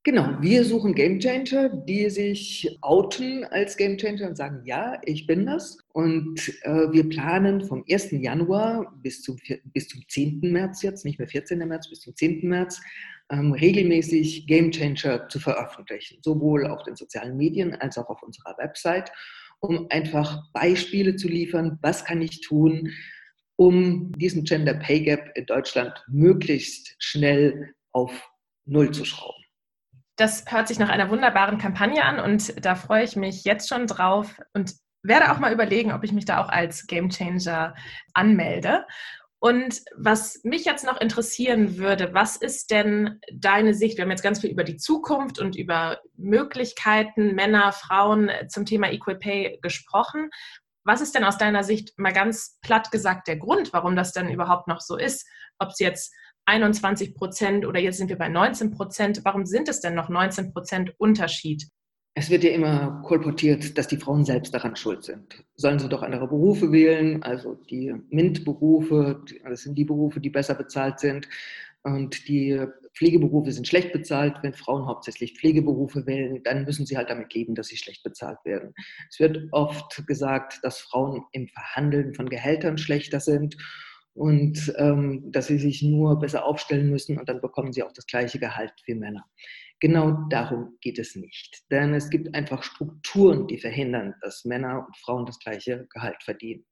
Genau, 0.07 0.37
wir 0.39 0.63
suchen 0.63 0.93
Gamechanger, 0.93 1.67
die 1.67 2.11
sich 2.11 2.77
outen 2.81 3.43
als 3.43 3.75
Gamechanger 3.75 4.27
und 4.27 4.37
sagen, 4.37 4.61
ja, 4.63 5.01
ich 5.03 5.25
bin 5.25 5.47
das. 5.47 5.79
Und 5.93 6.39
äh, 6.61 6.91
wir 6.91 7.09
planen 7.09 7.65
vom 7.65 7.83
1. 7.89 8.11
Januar 8.11 8.93
bis 9.01 9.23
zum, 9.23 9.37
bis 9.73 9.87
zum 9.87 10.07
10. 10.07 10.41
März 10.41 10.83
jetzt, 10.83 11.05
nicht 11.05 11.17
mehr 11.17 11.27
14. 11.27 11.57
März, 11.57 11.89
bis 11.89 12.01
zum 12.01 12.15
10. 12.15 12.47
März, 12.47 12.79
ähm, 13.31 13.53
regelmäßig 13.53 14.45
Gamechanger 14.45 15.27
zu 15.27 15.39
veröffentlichen, 15.39 16.19
sowohl 16.21 16.67
auf 16.67 16.83
den 16.83 16.95
sozialen 16.95 17.35
Medien 17.35 17.73
als 17.73 17.97
auch 17.97 18.07
auf 18.07 18.21
unserer 18.21 18.55
Website. 18.59 19.11
um 19.59 19.87
einfach 19.89 20.43
Beispiele 20.53 21.15
zu 21.15 21.27
liefern, 21.27 21.79
was 21.81 22.05
kann 22.05 22.21
ich 22.21 22.41
tun, 22.41 22.91
um 23.55 24.11
diesen 24.11 24.43
Gender 24.43 24.75
Pay 24.75 24.99
Gap 24.99 25.31
in 25.33 25.47
Deutschland 25.47 25.93
möglichst 26.07 26.95
schnell 26.99 27.73
auf 27.91 28.29
Null 28.65 28.91
zu 28.91 29.05
schrauben. 29.05 29.44
Das 30.15 30.45
hört 30.47 30.67
sich 30.67 30.79
nach 30.79 30.89
einer 30.89 31.09
wunderbaren 31.09 31.57
Kampagne 31.57 32.03
an 32.03 32.19
und 32.19 32.65
da 32.65 32.75
freue 32.75 33.03
ich 33.03 33.15
mich 33.15 33.43
jetzt 33.43 33.67
schon 33.67 33.87
drauf 33.87 34.39
und 34.53 34.73
werde 35.03 35.31
auch 35.31 35.39
mal 35.39 35.53
überlegen, 35.53 35.91
ob 35.91 36.03
ich 36.03 36.13
mich 36.13 36.25
da 36.25 36.43
auch 36.43 36.49
als 36.49 36.87
Game 36.87 37.09
Changer 37.09 37.75
anmelde. 38.13 38.85
Und 39.39 39.81
was 39.95 40.43
mich 40.43 40.65
jetzt 40.65 40.85
noch 40.85 40.99
interessieren 40.99 41.77
würde, 41.77 42.13
was 42.13 42.35
ist 42.35 42.71
denn 42.71 43.19
deine 43.31 43.73
Sicht? 43.75 43.97
Wir 43.97 44.03
haben 44.03 44.09
jetzt 44.09 44.23
ganz 44.23 44.39
viel 44.39 44.49
über 44.49 44.63
die 44.63 44.77
Zukunft 44.77 45.37
und 45.37 45.55
über 45.55 45.99
Möglichkeiten 46.15 47.35
Männer, 47.35 47.71
Frauen 47.71 48.31
zum 48.47 48.65
Thema 48.65 48.91
Equal 48.91 49.17
Pay 49.17 49.59
gesprochen. 49.61 50.31
Was 50.83 51.01
ist 51.01 51.13
denn 51.13 51.23
aus 51.23 51.37
deiner 51.37 51.63
Sicht 51.63 51.93
mal 51.99 52.13
ganz 52.13 52.57
platt 52.61 52.89
gesagt 52.89 53.27
der 53.27 53.37
Grund, 53.37 53.73
warum 53.73 53.95
das 53.95 54.13
denn 54.13 54.29
überhaupt 54.29 54.67
noch 54.67 54.81
so 54.81 54.97
ist? 54.97 55.27
Ob 55.59 55.69
es 55.69 55.79
jetzt 55.79 56.13
21 56.45 57.15
Prozent 57.15 57.65
oder 57.65 57.79
jetzt 57.79 57.97
sind 57.97 58.09
wir 58.09 58.17
bei 58.17 58.29
19 58.29 58.71
Prozent. 58.71 59.21
Warum 59.23 59.45
sind 59.45 59.67
es 59.69 59.81
denn 59.81 59.95
noch 59.95 60.09
19 60.09 60.53
Prozent 60.53 60.93
Unterschied? 60.97 61.67
Es 62.17 62.29
wird 62.29 62.45
ja 62.45 62.51
immer 62.51 63.01
kolportiert, 63.03 63.77
dass 63.77 63.87
die 63.87 63.97
Frauen 63.97 64.23
selbst 64.23 64.53
daran 64.53 64.77
schuld 64.77 65.03
sind. 65.03 65.43
Sollen 65.55 65.79
sie 65.79 65.89
doch 65.89 66.01
andere 66.01 66.27
Berufe 66.27 66.71
wählen, 66.71 67.21
also 67.23 67.55
die 67.69 67.93
MINT-Berufe, 68.09 69.21
das 69.43 69.63
sind 69.63 69.77
die 69.77 69.83
Berufe, 69.83 70.21
die 70.21 70.29
besser 70.29 70.55
bezahlt 70.55 70.99
sind. 70.99 71.27
Und 71.83 72.27
die 72.29 72.65
Pflegeberufe 72.97 73.51
sind 73.51 73.67
schlecht 73.67 73.91
bezahlt. 73.91 74.37
Wenn 74.41 74.53
Frauen 74.53 74.87
hauptsächlich 74.87 75.37
Pflegeberufe 75.37 76.07
wählen, 76.07 76.41
dann 76.43 76.63
müssen 76.63 76.85
sie 76.85 76.95
halt 76.95 77.09
damit 77.09 77.33
leben, 77.33 77.53
dass 77.53 77.67
sie 77.67 77.77
schlecht 77.77 78.03
bezahlt 78.03 78.39
werden. 78.45 78.73
Es 79.09 79.19
wird 79.19 79.49
oft 79.51 80.07
gesagt, 80.07 80.59
dass 80.63 80.79
Frauen 80.79 81.23
im 81.33 81.49
Verhandeln 81.49 82.13
von 82.13 82.29
Gehältern 82.29 82.77
schlechter 82.77 83.19
sind 83.19 83.57
und 84.15 84.73
ähm, 84.77 85.31
dass 85.31 85.47
sie 85.47 85.59
sich 85.59 85.83
nur 85.83 86.17
besser 86.19 86.45
aufstellen 86.45 86.89
müssen 86.89 87.19
und 87.19 87.27
dann 87.29 87.41
bekommen 87.41 87.73
sie 87.73 87.83
auch 87.83 87.91
das 87.91 88.07
gleiche 88.07 88.39
Gehalt 88.39 88.73
wie 88.85 88.95
Männer. 88.95 89.25
Genau 89.81 90.17
darum 90.29 90.77
geht 90.81 90.97
es 90.99 91.15
nicht. 91.15 91.63
Denn 91.69 91.93
es 91.93 92.09
gibt 92.09 92.33
einfach 92.33 92.63
Strukturen, 92.63 93.45
die 93.47 93.57
verhindern, 93.57 94.15
dass 94.21 94.45
Männer 94.45 94.85
und 94.87 94.97
Frauen 94.97 95.25
das 95.25 95.37
gleiche 95.39 95.85
Gehalt 95.89 96.23
verdienen. 96.23 96.65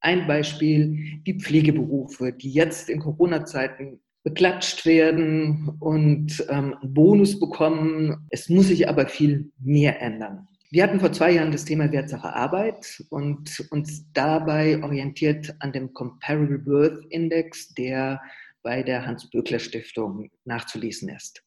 Ein 0.00 0.26
Beispiel, 0.26 1.22
die 1.26 1.40
Pflegeberufe, 1.40 2.32
die 2.34 2.52
jetzt 2.52 2.90
in 2.90 3.00
Corona-Zeiten 3.00 4.00
beklatscht 4.22 4.84
werden 4.84 5.76
und 5.80 6.44
ähm, 6.50 6.74
einen 6.80 6.94
Bonus 6.94 7.40
bekommen. 7.40 8.26
Es 8.30 8.50
muss 8.50 8.66
sich 8.66 8.88
aber 8.88 9.06
viel 9.06 9.50
mehr 9.58 10.00
ändern. 10.02 10.46
Wir 10.74 10.82
hatten 10.82 10.98
vor 10.98 11.12
zwei 11.12 11.30
Jahren 11.30 11.52
das 11.52 11.64
Thema 11.64 11.92
Wertsache 11.92 12.34
Arbeit 12.34 13.00
und 13.08 13.64
uns 13.70 14.10
dabei 14.12 14.82
orientiert 14.82 15.54
an 15.60 15.70
dem 15.70 15.92
Comparable 15.92 16.66
Worth 16.66 17.04
Index, 17.10 17.72
der 17.74 18.20
bei 18.64 18.82
der 18.82 19.06
Hans-Böckler-Stiftung 19.06 20.32
nachzulesen 20.44 21.10
ist. 21.10 21.44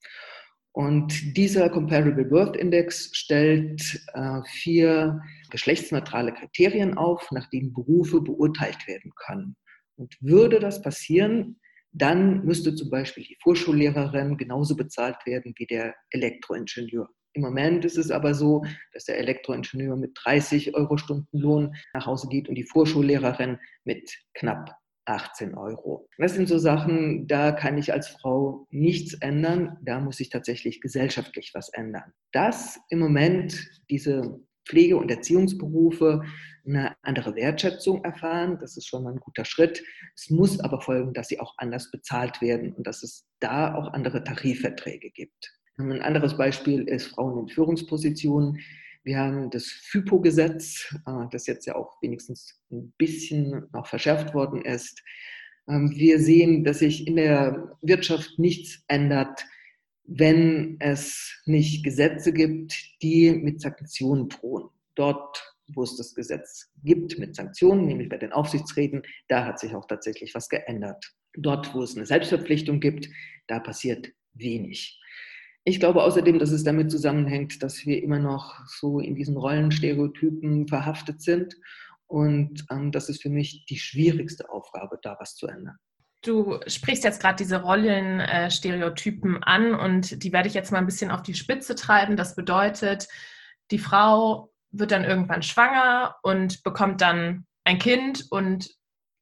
Und 0.72 1.36
dieser 1.36 1.70
Comparable 1.70 2.32
Worth 2.32 2.56
Index 2.56 3.10
stellt 3.12 4.02
äh, 4.14 4.40
vier 4.62 5.20
geschlechtsneutrale 5.50 6.34
Kriterien 6.34 6.98
auf, 6.98 7.30
nach 7.32 7.50
denen 7.50 7.74
Berufe 7.74 8.22
beurteilt 8.22 8.88
werden 8.88 9.12
können. 9.14 9.58
Und 9.98 10.16
würde 10.22 10.62
das 10.62 10.82
passieren, 10.82 11.60
dann 11.92 12.46
müsste 12.46 12.76
zum 12.76 12.90
Beispiel 12.90 13.26
die 13.26 13.38
Vorschullehrerin 13.44 14.38
genauso 14.38 14.78
bezahlt 14.78 15.18
werden 15.26 15.54
wie 15.58 15.66
der 15.66 15.96
Elektroingenieur. 16.12 17.10
Im 17.38 17.44
Moment 17.44 17.86
ist 17.86 18.00
es 18.00 18.10
aber 18.10 18.34
so, 18.34 18.66
dass 18.94 19.06
der 19.06 19.20
Elektroingenieur 19.20 19.96
mit 19.96 20.18
30 20.24 20.74
Euro 20.74 20.98
Stundenlohn 20.98 21.76
nach 21.94 22.08
Hause 22.08 22.30
geht 22.30 22.50
und 22.50 22.56
die 22.56 22.64
Vorschullehrerin 22.64 23.60
mit 23.84 24.12
knapp 24.34 24.76
18 25.06 25.54
Euro. 25.54 26.10
Das 26.18 26.34
sind 26.34 26.50
so 26.50 26.58
Sachen, 26.58 27.28
da 27.28 27.52
kann 27.52 27.78
ich 27.78 27.94
als 27.94 28.08
Frau 28.08 28.66
nichts 28.72 29.14
ändern. 29.14 29.78
Da 29.84 30.00
muss 30.00 30.20
ich 30.20 30.32
tatsächlich 30.32 30.82
gesellschaftlich 30.82 31.52
was 31.54 31.70
ändern. 31.70 32.12
Dass 32.32 32.80
im 32.90 32.98
Moment 32.98 33.70
diese 33.92 34.40
Pflege- 34.68 34.98
und 34.98 35.12
Erziehungsberufe 35.12 36.24
eine 36.66 36.96
andere 37.04 37.36
Wertschätzung 37.36 38.04
erfahren. 38.04 38.58
Das 38.60 38.78
ist 38.78 38.88
schon 38.88 39.04
mal 39.04 39.14
ein 39.14 39.20
guter 39.20 39.46
Schritt. 39.46 39.84
Es 40.16 40.32
muss 40.32 40.60
aber 40.60 40.82
folgen, 40.82 41.14
dass 41.14 41.28
sie 41.28 41.40
auch 41.40 41.54
anders 41.58 41.92
bezahlt 41.92 42.42
werden 42.42 42.74
und 42.74 42.88
dass 42.88 43.04
es 43.04 43.28
da 43.40 43.76
auch 43.76 43.94
andere 43.94 44.24
Tarifverträge 44.24 45.12
gibt. 45.12 45.57
Ein 45.80 46.02
anderes 46.02 46.36
Beispiel 46.36 46.88
ist 46.88 47.08
Frauen 47.08 47.38
in 47.38 47.48
Führungspositionen. 47.48 48.60
Wir 49.04 49.20
haben 49.20 49.52
das 49.52 49.68
FIPO-Gesetz, 49.68 50.96
äh, 51.06 51.26
das 51.32 51.46
jetzt 51.46 51.68
ja 51.68 51.76
auch 51.76 52.02
wenigstens 52.02 52.60
ein 52.72 52.92
bisschen 52.98 53.68
noch 53.72 53.86
verschärft 53.86 54.34
worden 54.34 54.64
ist. 54.64 55.04
Ähm, 55.70 55.94
wir 55.96 56.20
sehen, 56.20 56.64
dass 56.64 56.80
sich 56.80 57.06
in 57.06 57.18
der 57.18 57.78
Wirtschaft 57.84 58.40
nichts 58.40 58.84
ändert, 58.88 59.46
wenn 60.04 60.78
es 60.80 61.44
nicht 61.46 61.84
Gesetze 61.84 62.34
gibt, 62.34 62.74
die 63.04 63.32
mit 63.32 63.62
Sanktionen 63.62 64.30
drohen. 64.30 64.70
Dort, 64.96 65.56
wo 65.68 65.84
es 65.84 65.96
das 65.96 66.16
Gesetz 66.16 66.72
gibt 66.84 67.20
mit 67.20 67.36
Sanktionen, 67.36 67.86
nämlich 67.86 68.10
bei 68.10 68.18
den 68.18 68.32
Aufsichtsräten, 68.32 69.04
da 69.28 69.46
hat 69.46 69.60
sich 69.60 69.76
auch 69.76 69.86
tatsächlich 69.86 70.34
was 70.34 70.50
geändert. 70.50 71.14
Dort, 71.36 71.76
wo 71.76 71.84
es 71.84 71.96
eine 71.96 72.08
Selbstverpflichtung 72.08 72.80
gibt, 72.80 73.10
da 73.46 73.60
passiert 73.60 74.12
wenig. 74.34 75.00
Ich 75.68 75.82
glaube 75.82 76.02
außerdem, 76.02 76.40
dass 76.40 76.52
es 76.52 76.64
damit 76.64 76.90
zusammenhängt, 76.90 77.62
dass 77.62 77.86
wir 77.86 78.02
immer 78.02 78.20
noch 78.20 78.66
so 78.68 79.02
in 79.02 79.16
diesen 79.16 79.36
Rollenstereotypen 79.36 80.66
verhaftet 80.70 81.22
sind. 81.22 81.56
Und 82.06 82.66
ähm, 82.72 82.94
das 82.94 83.10
ist 83.10 83.22
für 83.22 83.30
mich 83.30 83.66
die 83.66 83.78
schwierigste 83.78 84.50
Aufgabe, 84.50 84.98
da 85.02 85.18
was 85.20 85.36
zu 85.36 85.46
ändern. 85.46 85.76
Du 86.24 86.58
sprichst 86.68 87.04
jetzt 87.04 87.20
gerade 87.20 87.36
diese 87.36 87.64
Rollenstereotypen 87.64 89.44
an 89.44 89.76
und 89.76 90.24
die 90.24 90.32
werde 90.32 90.48
ich 90.48 90.54
jetzt 90.54 90.72
mal 90.72 90.78
ein 90.78 90.86
bisschen 90.86 91.12
auf 91.12 91.22
die 91.22 91.34
Spitze 91.34 91.76
treiben. 91.76 92.16
Das 92.16 92.34
bedeutet, 92.34 93.10
die 93.70 93.80
Frau 93.80 94.54
wird 94.72 94.92
dann 94.92 95.04
irgendwann 95.04 95.44
schwanger 95.44 96.16
und 96.24 96.64
bekommt 96.64 97.02
dann 97.02 97.46
ein 97.66 97.78
Kind 97.78 98.26
und 98.30 98.70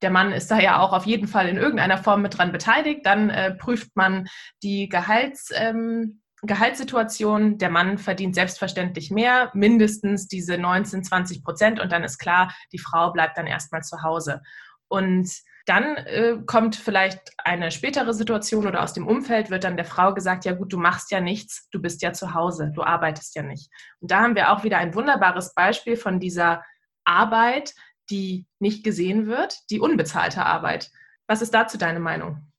der 0.03 0.11
Mann 0.11 0.31
ist 0.31 0.51
da 0.51 0.59
ja 0.59 0.79
auch 0.79 0.93
auf 0.93 1.07
jeden 1.07 1.27
Fall 1.27 1.49
in 1.49 1.57
irgendeiner 1.57 1.97
Form 1.97 2.21
mit 2.21 2.37
dran 2.37 2.51
beteiligt. 2.51 3.03
Dann 3.03 3.31
äh, 3.31 3.55
prüft 3.55 3.95
man 3.95 4.27
die 4.61 4.89
Gehalts, 4.89 5.49
ähm, 5.51 6.21
Gehaltssituation, 6.41 7.57
der 7.57 7.69
Mann 7.69 7.97
verdient 7.97 8.35
selbstverständlich 8.35 9.09
mehr, 9.09 9.51
mindestens 9.53 10.27
diese 10.27 10.57
19, 10.57 11.03
20 11.03 11.43
Prozent 11.43 11.79
und 11.79 11.91
dann 11.91 12.03
ist 12.03 12.17
klar, 12.17 12.53
die 12.71 12.79
Frau 12.79 13.11
bleibt 13.11 13.37
dann 13.37 13.47
erstmal 13.47 13.81
zu 13.81 14.03
Hause. 14.03 14.41
Und 14.87 15.29
dann 15.65 15.97
äh, 15.97 16.37
kommt 16.45 16.75
vielleicht 16.75 17.31
eine 17.39 17.71
spätere 17.71 18.13
Situation 18.13 18.67
oder 18.67 18.83
aus 18.83 18.93
dem 18.93 19.07
Umfeld 19.07 19.49
wird 19.49 19.63
dann 19.63 19.77
der 19.77 19.85
Frau 19.85 20.13
gesagt, 20.13 20.45
ja 20.45 20.53
gut, 20.53 20.71
du 20.71 20.77
machst 20.77 21.09
ja 21.11 21.19
nichts, 21.19 21.67
du 21.71 21.81
bist 21.81 22.03
ja 22.03 22.13
zu 22.13 22.35
Hause, 22.35 22.71
du 22.73 22.83
arbeitest 22.83 23.35
ja 23.35 23.41
nicht. 23.41 23.71
Und 23.99 24.11
da 24.11 24.21
haben 24.21 24.35
wir 24.35 24.51
auch 24.51 24.63
wieder 24.63 24.77
ein 24.77 24.93
wunderbares 24.93 25.55
Beispiel 25.55 25.97
von 25.97 26.19
dieser 26.19 26.63
Arbeit, 27.03 27.73
die 28.11 28.45
nicht 28.59 28.83
gesehen 28.83 29.25
wird, 29.25 29.57
die 29.71 29.79
unbezahlte 29.79 30.45
Arbeit. 30.45 30.91
Was 31.27 31.41
ist 31.41 31.53
dazu 31.55 31.79
deine 31.79 31.99
Meinung? 31.99 32.51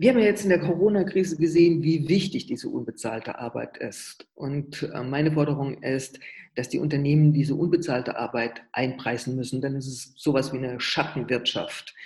Wir 0.00 0.12
haben 0.12 0.20
ja 0.20 0.26
jetzt 0.26 0.44
in 0.44 0.50
der 0.50 0.60
Corona-Krise 0.60 1.36
gesehen, 1.36 1.82
wie 1.82 2.08
wichtig 2.08 2.46
diese 2.46 2.68
unbezahlte 2.68 3.40
Arbeit 3.40 3.78
ist. 3.78 4.28
Und 4.36 4.88
äh, 4.94 5.02
meine 5.02 5.32
Forderung 5.32 5.82
ist, 5.82 6.20
dass 6.54 6.68
die 6.68 6.78
Unternehmen 6.78 7.32
diese 7.32 7.56
unbezahlte 7.56 8.16
Arbeit 8.16 8.62
einpreisen 8.70 9.34
müssen. 9.34 9.60
Denn 9.60 9.74
es 9.74 9.88
ist 9.88 10.16
sowas 10.16 10.52
wie 10.52 10.58
eine 10.58 10.78
Schattenwirtschaft, 10.78 11.96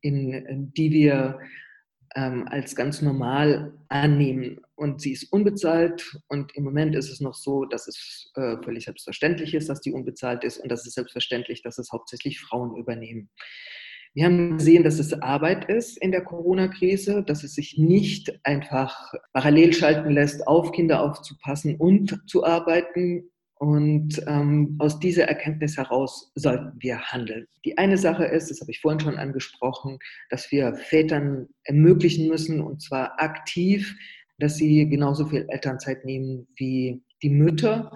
in 0.00 0.72
die 0.76 0.92
wir 0.92 1.40
ähm, 2.14 2.46
als 2.46 2.76
ganz 2.76 3.02
normal 3.02 3.72
annehmen. 3.88 4.60
Und 4.76 5.00
sie 5.00 5.10
ist 5.10 5.32
unbezahlt. 5.32 6.20
Und 6.28 6.54
im 6.54 6.62
Moment 6.62 6.94
ist 6.94 7.10
es 7.10 7.20
noch 7.20 7.34
so, 7.34 7.64
dass 7.64 7.88
es 7.88 8.30
äh, 8.36 8.58
völlig 8.62 8.84
selbstverständlich 8.84 9.54
ist, 9.54 9.68
dass 9.68 9.80
die 9.80 9.92
unbezahlt 9.92 10.44
ist. 10.44 10.58
Und 10.58 10.70
das 10.70 10.86
ist 10.86 10.94
selbstverständlich, 10.94 11.62
dass 11.62 11.78
es 11.78 11.90
hauptsächlich 11.90 12.38
Frauen 12.38 12.76
übernehmen. 12.76 13.28
Wir 14.12 14.24
haben 14.24 14.58
gesehen, 14.58 14.82
dass 14.82 14.98
es 14.98 15.12
Arbeit 15.12 15.66
ist 15.66 15.96
in 15.98 16.10
der 16.10 16.22
Corona-Krise, 16.22 17.22
dass 17.22 17.44
es 17.44 17.54
sich 17.54 17.78
nicht 17.78 18.40
einfach 18.44 19.14
parallel 19.32 19.72
schalten 19.72 20.10
lässt, 20.10 20.48
auf 20.48 20.72
Kinder 20.72 21.00
aufzupassen 21.02 21.76
und 21.76 22.28
zu 22.28 22.44
arbeiten. 22.44 23.30
Und 23.54 24.20
ähm, 24.26 24.76
aus 24.78 24.98
dieser 24.98 25.28
Erkenntnis 25.28 25.76
heraus 25.76 26.32
sollten 26.34 26.72
wir 26.80 26.98
handeln. 26.98 27.46
Die 27.64 27.78
eine 27.78 27.98
Sache 27.98 28.24
ist, 28.24 28.50
das 28.50 28.60
habe 28.60 28.70
ich 28.72 28.80
vorhin 28.80 29.00
schon 29.00 29.18
angesprochen, 29.18 29.98
dass 30.30 30.50
wir 30.50 30.74
Vätern 30.74 31.46
ermöglichen 31.64 32.26
müssen, 32.26 32.60
und 32.62 32.82
zwar 32.82 33.20
aktiv, 33.20 33.94
dass 34.38 34.56
sie 34.56 34.88
genauso 34.88 35.26
viel 35.26 35.44
Elternzeit 35.48 36.04
nehmen 36.04 36.48
wie 36.56 37.02
die 37.22 37.28
Mütter. 37.28 37.92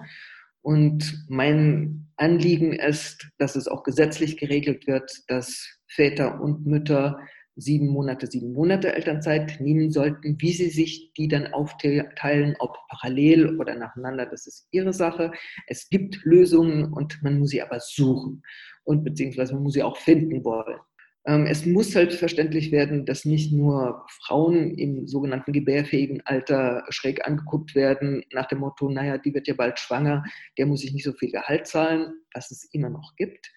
Und 0.61 1.25
mein 1.27 2.07
Anliegen 2.15 2.71
ist, 2.71 3.27
dass 3.39 3.55
es 3.55 3.67
auch 3.67 3.83
gesetzlich 3.83 4.37
geregelt 4.37 4.87
wird, 4.87 5.11
dass 5.27 5.74
Väter 5.87 6.41
und 6.41 6.65
Mütter 6.65 7.19
sieben 7.55 7.87
Monate, 7.87 8.27
sieben 8.27 8.53
Monate 8.53 8.93
Elternzeit 8.93 9.59
nehmen 9.61 9.91
sollten. 9.91 10.35
Wie 10.39 10.51
sie 10.51 10.69
sich 10.69 11.13
die 11.13 11.27
dann 11.27 11.53
aufteilen, 11.53 12.55
ob 12.59 12.77
parallel 12.89 13.57
oder 13.59 13.75
nacheinander, 13.75 14.25
das 14.25 14.45
ist 14.47 14.67
ihre 14.71 14.93
Sache. 14.93 15.31
Es 15.67 15.89
gibt 15.89 16.23
Lösungen 16.23 16.91
und 16.91 17.21
man 17.23 17.39
muss 17.39 17.51
sie 17.51 17.61
aber 17.61 17.79
suchen 17.79 18.43
und 18.83 19.03
beziehungsweise 19.03 19.53
man 19.53 19.63
muss 19.63 19.73
sie 19.73 19.83
auch 19.83 19.97
finden 19.97 20.43
wollen. 20.43 20.79
Ähm, 21.27 21.47
es 21.47 21.65
muss 21.65 21.91
selbstverständlich 21.91 22.71
werden, 22.71 23.05
dass 23.05 23.25
nicht 23.25 23.51
nur 23.51 24.05
Frauen 24.25 24.75
im 24.75 25.07
sogenannten 25.07 25.53
gebärfähigen 25.53 26.21
Alter 26.25 26.83
schräg 26.89 27.25
angeguckt 27.25 27.73
werden, 27.73 28.23
nach 28.31 28.47
dem 28.47 28.59
Motto, 28.59 28.89
naja, 28.89 29.17
die 29.17 29.33
wird 29.33 29.47
ja 29.47 29.55
bald 29.55 29.79
schwanger, 29.79 30.23
der 30.57 30.67
muss 30.67 30.81
sich 30.81 30.93
nicht 30.93 31.05
so 31.05 31.13
viel 31.13 31.31
Gehalt 31.31 31.65
zahlen, 31.65 32.13
was 32.33 32.51
es 32.51 32.69
immer 32.73 32.89
noch 32.89 33.15
gibt, 33.15 33.51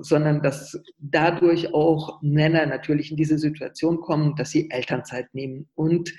sondern 0.00 0.42
dass 0.42 0.78
dadurch 0.98 1.72
auch 1.72 2.20
Männer 2.20 2.66
natürlich 2.66 3.10
in 3.10 3.16
diese 3.16 3.38
Situation 3.38 4.00
kommen, 4.00 4.36
dass 4.36 4.50
sie 4.50 4.70
Elternzeit 4.70 5.32
nehmen 5.32 5.68
und 5.74 6.12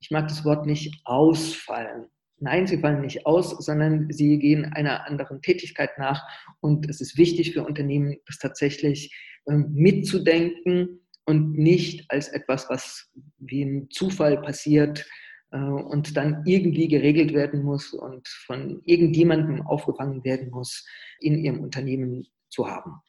ich 0.00 0.10
mag 0.10 0.28
das 0.28 0.44
Wort 0.44 0.66
nicht 0.66 1.00
ausfallen. 1.04 2.06
Nein, 2.38 2.66
sie 2.66 2.78
fallen 2.78 3.02
nicht 3.02 3.24
aus, 3.24 3.50
sondern 3.64 4.12
sie 4.12 4.36
gehen 4.38 4.64
einer 4.72 5.06
anderen 5.06 5.40
Tätigkeit 5.42 5.96
nach. 5.96 6.20
Und 6.60 6.90
es 6.90 7.00
ist 7.00 7.16
wichtig 7.16 7.52
für 7.52 7.64
Unternehmen, 7.64 8.16
das 8.26 8.38
tatsächlich 8.38 9.14
ähm, 9.48 9.70
mitzudenken 9.72 11.00
und 11.24 11.56
nicht 11.56 12.10
als 12.10 12.26
etwas, 12.26 12.68
was 12.68 13.12
wie 13.38 13.62
ein 13.62 13.88
Zufall 13.90 14.42
passiert 14.42 15.06
äh, 15.52 15.58
und 15.58 16.16
dann 16.16 16.42
irgendwie 16.44 16.88
geregelt 16.88 17.32
werden 17.32 17.62
muss 17.62 17.92
und 17.92 18.26
von 18.26 18.82
irgendjemandem 18.86 19.62
aufgefangen 19.62 20.24
werden 20.24 20.50
muss, 20.50 20.84
in 21.20 21.38
ihrem 21.38 21.60
Unternehmen 21.60 22.26
zu 22.52 22.68
haben. 22.68 23.00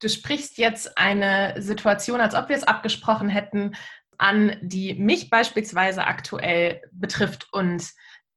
Du 0.00 0.08
sprichst 0.08 0.58
jetzt 0.58 0.96
eine 0.96 1.60
Situation, 1.60 2.20
als 2.20 2.34
ob 2.34 2.48
wir 2.48 2.56
es 2.56 2.64
abgesprochen 2.64 3.28
hätten, 3.28 3.74
an, 4.16 4.56
die 4.60 4.94
mich 4.94 5.30
beispielsweise 5.30 6.06
aktuell 6.06 6.82
betrifft 6.92 7.48
und 7.52 7.90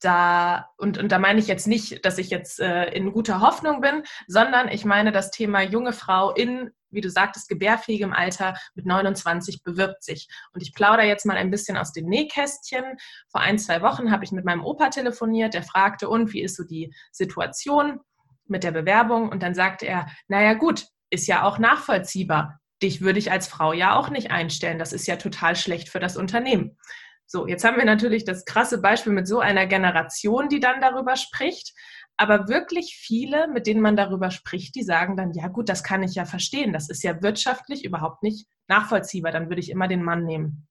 da, 0.03 0.69
und, 0.77 0.97
und 0.97 1.11
da 1.11 1.19
meine 1.19 1.39
ich 1.39 1.47
jetzt 1.47 1.67
nicht, 1.67 2.05
dass 2.05 2.17
ich 2.17 2.29
jetzt 2.29 2.59
äh, 2.59 2.85
in 2.91 3.13
guter 3.13 3.39
Hoffnung 3.39 3.79
bin, 3.79 4.03
sondern 4.27 4.67
ich 4.67 4.83
meine 4.83 5.11
das 5.11 5.31
Thema 5.31 5.61
junge 5.61 5.93
Frau 5.93 6.31
in, 6.31 6.71
wie 6.89 7.01
du 7.01 7.09
sagtest, 7.09 7.47
gebärfähigem 7.47 8.11
Alter 8.11 8.55
mit 8.75 8.85
29 8.85 9.63
bewirbt 9.63 10.03
sich. 10.03 10.27
Und 10.53 10.61
ich 10.61 10.73
plaudere 10.73 11.07
jetzt 11.07 11.25
mal 11.25 11.37
ein 11.37 11.51
bisschen 11.51 11.77
aus 11.77 11.93
dem 11.93 12.07
Nähkästchen. 12.07 12.83
Vor 13.29 13.41
ein, 13.41 13.57
zwei 13.57 13.81
Wochen 13.81 14.11
habe 14.11 14.25
ich 14.25 14.31
mit 14.31 14.45
meinem 14.45 14.65
Opa 14.65 14.89
telefoniert, 14.89 15.53
der 15.53 15.63
fragte, 15.63 16.09
und 16.09 16.33
wie 16.33 16.41
ist 16.41 16.57
so 16.57 16.63
die 16.63 16.93
Situation 17.11 18.01
mit 18.47 18.63
der 18.63 18.71
Bewerbung? 18.71 19.29
Und 19.29 19.43
dann 19.43 19.55
sagte 19.55 19.85
er, 19.85 20.07
naja 20.27 20.53
gut, 20.53 20.87
ist 21.09 21.27
ja 21.27 21.43
auch 21.43 21.59
nachvollziehbar. 21.59 22.59
Dich 22.81 23.01
würde 23.01 23.19
ich 23.19 23.31
als 23.31 23.47
Frau 23.47 23.73
ja 23.73 23.95
auch 23.95 24.09
nicht 24.09 24.31
einstellen. 24.31 24.79
Das 24.79 24.93
ist 24.93 25.07
ja 25.07 25.15
total 25.15 25.55
schlecht 25.55 25.89
für 25.89 25.99
das 25.99 26.17
Unternehmen. 26.17 26.77
So, 27.25 27.47
jetzt 27.47 27.63
haben 27.63 27.77
wir 27.77 27.85
natürlich 27.85 28.25
das 28.25 28.45
krasse 28.45 28.81
Beispiel 28.81 29.13
mit 29.13 29.27
so 29.27 29.39
einer 29.39 29.65
Generation, 29.65 30.49
die 30.49 30.59
dann 30.59 30.81
darüber 30.81 31.15
spricht. 31.15 31.73
Aber 32.17 32.47
wirklich 32.47 32.95
viele, 32.99 33.47
mit 33.47 33.65
denen 33.65 33.81
man 33.81 33.95
darüber 33.95 34.29
spricht, 34.29 34.75
die 34.75 34.83
sagen 34.83 35.17
dann, 35.17 35.33
ja 35.33 35.47
gut, 35.47 35.67
das 35.69 35.83
kann 35.83 36.03
ich 36.03 36.13
ja 36.15 36.25
verstehen. 36.25 36.73
Das 36.73 36.89
ist 36.89 37.03
ja 37.03 37.21
wirtschaftlich 37.23 37.85
überhaupt 37.85 38.21
nicht 38.21 38.45
nachvollziehbar. 38.67 39.31
Dann 39.31 39.49
würde 39.49 39.61
ich 39.61 39.71
immer 39.71 39.87
den 39.87 40.03
Mann 40.03 40.25
nehmen. 40.25 40.67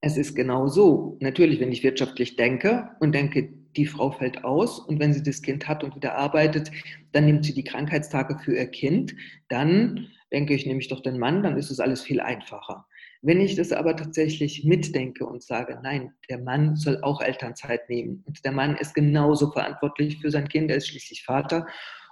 Es 0.00 0.16
ist 0.16 0.34
genau 0.34 0.68
so. 0.68 1.18
Natürlich, 1.20 1.60
wenn 1.60 1.72
ich 1.72 1.82
wirtschaftlich 1.82 2.36
denke 2.36 2.90
und 3.00 3.12
denke, 3.12 3.57
die 3.76 3.86
Frau 3.86 4.10
fällt 4.10 4.44
aus 4.44 4.78
und 4.78 4.98
wenn 4.98 5.12
sie 5.12 5.22
das 5.22 5.42
Kind 5.42 5.68
hat 5.68 5.84
und 5.84 5.94
wieder 5.94 6.16
arbeitet, 6.16 6.70
dann 7.12 7.26
nimmt 7.26 7.44
sie 7.44 7.54
die 7.54 7.64
Krankheitstage 7.64 8.38
für 8.38 8.56
ihr 8.56 8.66
Kind, 8.66 9.14
dann 9.48 10.08
denke 10.32 10.54
ich, 10.54 10.66
nehme 10.66 10.80
ich 10.80 10.88
doch 10.88 11.00
den 11.00 11.18
Mann, 11.18 11.42
dann 11.42 11.56
ist 11.56 11.70
es 11.70 11.80
alles 11.80 12.02
viel 12.02 12.20
einfacher. 12.20 12.86
Wenn 13.22 13.40
ich 13.40 13.56
das 13.56 13.72
aber 13.72 13.96
tatsächlich 13.96 14.64
mitdenke 14.64 15.26
und 15.26 15.42
sage, 15.42 15.78
nein, 15.82 16.12
der 16.28 16.38
Mann 16.38 16.76
soll 16.76 17.00
auch 17.02 17.20
Elternzeit 17.20 17.88
nehmen 17.88 18.22
und 18.26 18.44
der 18.44 18.52
Mann 18.52 18.76
ist 18.76 18.94
genauso 18.94 19.50
verantwortlich 19.50 20.18
für 20.18 20.30
sein 20.30 20.48
Kind, 20.48 20.70
er 20.70 20.76
ist 20.76 20.88
schließlich 20.88 21.24
Vater 21.24 21.66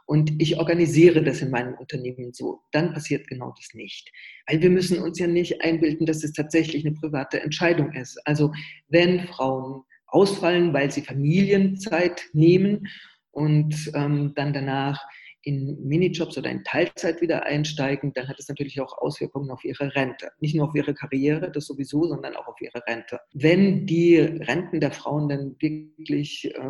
und 0.07 0.41
ich 0.41 0.59
organisiere 0.59 1.23
das 1.23 1.43
in 1.43 1.51
meinem 1.51 1.75
Unternehmen 1.75 2.33
so, 2.33 2.63
dann 2.73 2.93
passiert 2.93 3.27
genau 3.27 3.53
das 3.57 3.75
nicht. 3.75 4.11
Weil 4.47 4.63
wir 4.63 4.71
müssen 4.71 5.01
uns 5.01 5.19
ja 5.19 5.27
nicht 5.27 5.63
einbilden, 5.63 6.07
dass 6.07 6.23
es 6.23 6.33
tatsächlich 6.33 6.87
eine 6.87 6.95
private 6.95 7.41
Entscheidung 7.41 7.93
ist. 7.93 8.19
Also 8.25 8.53
wenn 8.89 9.27
Frauen 9.27 9.83
ausfallen, 10.17 10.73
weil 10.73 10.91
sie 10.91 11.03
Familienzeit 11.03 12.25
nehmen 12.33 12.89
und 13.33 13.93
ähm, 13.95 14.33
dann 14.35 14.55
danach 14.55 15.05
in 15.43 15.76
Minijobs 15.87 16.39
oder 16.39 16.50
in 16.50 16.65
Teilzeit 16.65 17.21
wieder 17.21 17.45
einsteigen, 17.45 18.13
dann 18.15 18.26
hat 18.26 18.39
es 18.39 18.49
natürlich 18.49 18.81
auch 18.81 18.97
Auswirkungen 18.97 19.50
auf 19.50 19.63
ihre 19.63 19.95
Rente. 19.95 20.31
Nicht 20.41 20.57
nur 20.57 20.69
auf 20.69 20.75
ihre 20.75 20.95
Karriere, 20.95 21.52
das 21.52 21.67
sowieso, 21.67 22.05
sondern 22.05 22.35
auch 22.35 22.49
auf 22.49 22.61
ihre 22.61 22.83
Rente. 22.87 23.21
Wenn 23.35 23.87
die 23.87 24.17
Renten 24.17 24.81
der 24.81 24.91
Frauen 24.91 25.29
dann 25.29 25.55
wirklich 25.61 26.47
äh, 26.47 26.61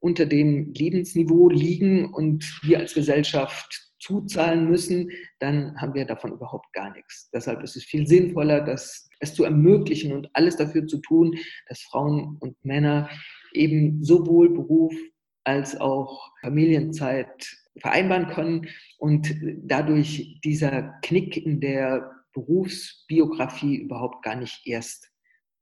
unter 0.00 0.24
dem 0.24 0.72
Lebensniveau 0.72 1.50
liegen 1.50 2.12
und 2.14 2.60
wir 2.62 2.78
als 2.78 2.94
Gesellschaft 2.94 3.89
zuzahlen 4.00 4.68
müssen, 4.68 5.10
dann 5.38 5.80
haben 5.80 5.94
wir 5.94 6.04
davon 6.04 6.32
überhaupt 6.32 6.72
gar 6.72 6.92
nichts. 6.92 7.30
Deshalb 7.30 7.62
ist 7.62 7.76
es 7.76 7.84
viel 7.84 8.06
sinnvoller, 8.06 8.60
das, 8.60 9.08
es 9.20 9.34
zu 9.34 9.44
ermöglichen 9.44 10.12
und 10.12 10.28
alles 10.32 10.56
dafür 10.56 10.86
zu 10.86 10.98
tun, 10.98 11.36
dass 11.68 11.80
Frauen 11.82 12.36
und 12.40 12.56
Männer 12.64 13.08
eben 13.52 14.02
sowohl 14.02 14.52
Beruf 14.52 14.94
als 15.44 15.80
auch 15.80 16.32
Familienzeit 16.40 17.56
vereinbaren 17.78 18.28
können 18.28 18.68
und 18.98 19.34
dadurch 19.62 20.40
dieser 20.44 20.98
Knick 21.02 21.36
in 21.36 21.60
der 21.60 22.10
Berufsbiografie 22.32 23.76
überhaupt 23.76 24.22
gar 24.22 24.36
nicht 24.36 24.60
erst 24.66 25.10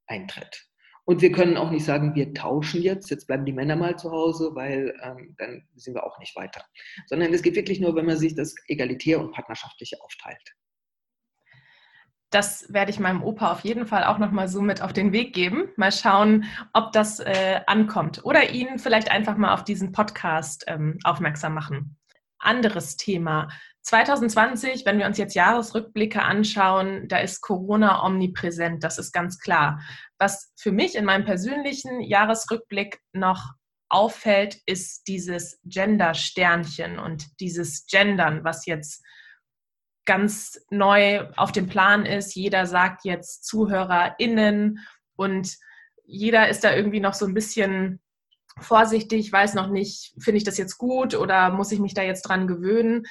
eintritt. 0.07 0.68
Und 1.09 1.23
wir 1.23 1.33
können 1.33 1.57
auch 1.57 1.71
nicht 1.71 1.87
sagen, 1.87 2.15
wir 2.15 2.35
tauschen 2.35 2.83
jetzt, 2.83 3.09
jetzt 3.09 3.29
bleiben 3.29 3.47
die 3.47 3.55
Männer 3.55 3.77
mal 3.77 3.99
zu 3.99 4.11
Hause, 4.11 4.51
weil 4.53 4.95
ähm, 5.03 5.35
dann 5.39 5.67
sind 5.75 5.95
wir 5.95 6.05
auch 6.05 6.19
nicht 6.19 6.37
weiter. 6.37 6.63
Sondern 7.07 7.33
es 7.33 7.41
geht 7.41 7.57
wirklich 7.57 7.81
nur, 7.81 7.97
wenn 7.97 8.05
man 8.05 8.19
sich 8.19 8.35
das 8.35 8.55
egalitär 8.67 9.19
und 9.19 9.33
partnerschaftlich 9.33 10.03
aufteilt. 10.03 10.55
Das 12.29 12.71
werde 12.75 12.91
ich 12.91 13.01
meinem 13.01 13.23
Opa 13.23 13.53
auf 13.53 13.61
jeden 13.61 13.87
Fall 13.87 14.05
auch 14.05 14.19
nochmal 14.19 14.49
so 14.49 14.61
mit 14.61 14.83
auf 14.83 14.93
den 14.93 15.15
Weg 15.15 15.33
geben. 15.33 15.71
Mal 15.77 15.93
schauen, 15.93 16.45
ob 16.75 16.93
das 16.93 17.21
äh, 17.21 17.63
ankommt. 17.67 18.23
Oder 18.27 18.51
ihn 18.51 18.79
vielleicht 18.79 19.11
einfach 19.11 19.39
mal 19.39 19.55
auf 19.55 19.65
diesen 19.65 19.93
Podcast 19.93 20.67
ähm, 20.67 20.99
aufmerksam 21.05 21.55
machen 21.55 21.97
anderes 22.39 22.97
Thema. 22.97 23.49
2020, 23.83 24.85
wenn 24.85 24.99
wir 24.99 25.07
uns 25.07 25.19
jetzt 25.19 25.35
Jahresrückblicke 25.35 26.23
anschauen, 26.23 27.09
da 27.09 27.19
ist 27.19 27.41
Corona 27.41 28.05
omnipräsent, 28.05 28.85
das 28.85 28.99
ist 28.99 29.13
ganz 29.13 29.39
klar. 29.39 29.81
Was 30.19 30.53
für 30.57 30.73
mich 30.73 30.95
in 30.95 31.05
meinem 31.05 31.25
persönlichen 31.25 32.01
Jahresrückblick 32.01 33.01
noch 33.13 33.53
auffällt, 33.89 34.59
ist 34.67 35.09
dieses 35.09 35.61
Gender-Sternchen 35.65 36.99
und 36.99 37.41
dieses 37.41 37.87
Gendern, 37.87 38.45
was 38.45 38.67
jetzt 38.67 39.03
ganz 40.05 40.61
neu 40.71 41.27
auf 41.37 41.53
dem 41.53 41.69
Plan 41.69 42.07
ist. 42.07 42.35
Jeder 42.35 42.67
sagt 42.67 43.05
jetzt 43.05 43.45
ZuhörerInnen 43.45 44.81
und 45.17 45.57
jeder 46.05 46.49
ist 46.49 46.65
da 46.65 46.75
irgendwie 46.75 47.01
noch 47.01 47.15
so 47.15 47.27
ein 47.27 47.35
bisschen 47.35 48.01
vorsichtig, 48.61 49.31
weiß 49.31 49.55
noch 49.55 49.69
nicht, 49.69 50.15
finde 50.19 50.39
ich 50.39 50.45
das 50.45 50.59
jetzt 50.59 50.79
gut 50.79 51.15
oder 51.15 51.51
muss 51.51 51.73
ich 51.73 51.79
mich 51.79 51.95
da 51.95 52.03
jetzt 52.03 52.23
dran 52.23 52.47
gewöhnen. 52.47 53.05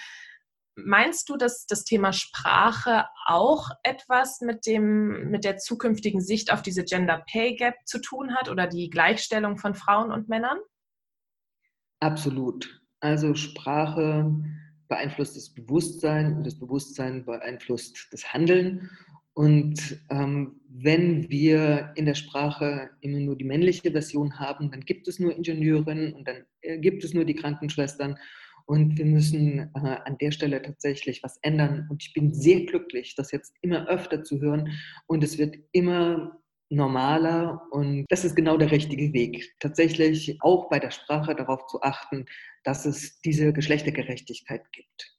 Meinst 0.80 1.28
du, 1.28 1.38
dass 1.38 1.66
das 1.66 1.86
Thema 1.86 2.14
Sprache 2.14 3.06
auch 3.26 3.72
etwas 3.82 4.42
mit, 4.42 4.68
dem, 4.68 5.32
mit 5.32 5.44
der 5.44 5.58
zukünftigen 5.58 6.22
Sicht 6.22 6.54
auf 6.54 6.62
diese 6.62 6.84
Gender 6.84 7.26
Pay 7.32 7.56
Gap 7.56 7.74
zu 7.86 8.00
tun 8.00 8.36
hat 8.36 8.48
oder 8.48 8.68
die 8.68 8.92
Gleichstellung 8.92 9.58
von 9.58 9.74
Frauen 9.74 10.12
und 10.12 10.30
Männern? 10.30 10.60
Absolut. 12.00 12.80
Also 13.00 13.34
Sprache 13.34 14.32
beeinflusst 14.88 15.36
das 15.36 15.52
Bewusstsein 15.52 16.38
und 16.38 16.46
das 16.46 16.60
Bewusstsein 16.60 17.26
beeinflusst 17.26 18.10
das 18.12 18.32
Handeln. 18.32 18.92
Und 19.34 20.00
ähm, 20.12 20.62
wenn 20.70 21.28
wir 21.30 21.92
in 21.96 22.06
der 22.06 22.16
Sprache 22.16 22.92
immer 23.02 23.20
nur 23.20 23.36
die 23.36 23.46
männliche 23.46 23.92
Version 23.92 24.40
haben, 24.40 24.70
dann 24.70 24.82
gibt 24.82 25.08
es 25.08 25.20
nur 25.20 25.36
Ingenieurinnen 25.36 26.14
und 26.14 26.28
dann 26.28 26.46
äh, 26.62 26.78
gibt 26.78 27.04
es 27.04 27.16
nur 27.16 27.26
die 27.26 27.36
Krankenschwestern. 27.36 28.18
Und 28.68 28.98
wir 28.98 29.06
müssen 29.06 29.72
äh, 29.76 29.98
an 30.04 30.18
der 30.20 30.32
Stelle 30.32 30.62
tatsächlich 30.62 31.24
was 31.24 31.38
ändern. 31.42 31.88
Und 31.90 32.04
ich 32.04 32.14
bin 32.14 32.34
sehr 32.34 32.66
glücklich, 32.66 33.16
das 33.16 33.32
jetzt 33.32 33.56
immer 33.62 33.88
öfter 33.88 34.24
zu 34.24 34.42
hören. 34.42 34.78
Und 35.08 35.24
es 35.24 35.38
wird 35.38 35.56
immer 35.72 36.38
normaler. 36.70 37.62
Und 37.72 38.06
das 38.10 38.26
ist 38.26 38.36
genau 38.36 38.58
der 38.58 38.72
richtige 38.72 39.14
Weg. 39.14 39.56
Tatsächlich 39.60 40.38
auch 40.42 40.70
bei 40.70 40.80
der 40.80 40.92
Sprache 40.92 41.34
darauf 41.34 41.66
zu 41.68 41.82
achten, 41.82 42.26
dass 42.66 42.86
es 42.86 43.22
diese 43.22 43.54
Geschlechtergerechtigkeit 43.54 44.70
gibt 44.74 45.18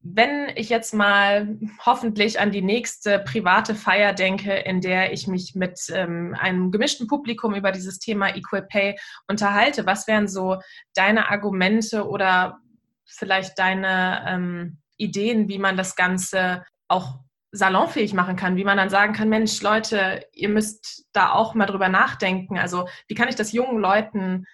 wenn 0.00 0.50
ich 0.54 0.68
jetzt 0.68 0.94
mal 0.94 1.58
hoffentlich 1.84 2.38
an 2.38 2.52
die 2.52 2.62
nächste 2.62 3.18
private 3.18 3.74
Feier 3.74 4.12
denke, 4.12 4.52
in 4.54 4.80
der 4.80 5.12
ich 5.12 5.26
mich 5.26 5.54
mit 5.54 5.80
ähm, 5.92 6.36
einem 6.38 6.70
gemischten 6.70 7.08
Publikum 7.08 7.54
über 7.54 7.72
dieses 7.72 7.98
Thema 7.98 8.34
Equal 8.36 8.62
Pay 8.62 8.96
unterhalte, 9.26 9.86
was 9.86 10.06
wären 10.06 10.28
so 10.28 10.58
deine 10.94 11.30
Argumente 11.30 12.08
oder 12.08 12.60
vielleicht 13.08 13.58
deine 13.58 14.24
ähm, 14.26 14.78
Ideen, 14.96 15.48
wie 15.48 15.58
man 15.58 15.76
das 15.76 15.96
Ganze 15.96 16.64
auch 16.88 17.20
salonfähig 17.50 18.12
machen 18.12 18.36
kann, 18.36 18.56
wie 18.56 18.64
man 18.64 18.76
dann 18.76 18.90
sagen 18.90 19.14
kann, 19.14 19.28
Mensch, 19.28 19.62
Leute, 19.62 20.26
ihr 20.32 20.48
müsst 20.48 21.06
da 21.12 21.32
auch 21.32 21.54
mal 21.54 21.66
drüber 21.66 21.88
nachdenken. 21.88 22.58
Also 22.58 22.88
wie 23.06 23.14
kann 23.14 23.28
ich 23.28 23.36
das 23.36 23.52
jungen 23.52 23.78
Leuten 23.78 24.44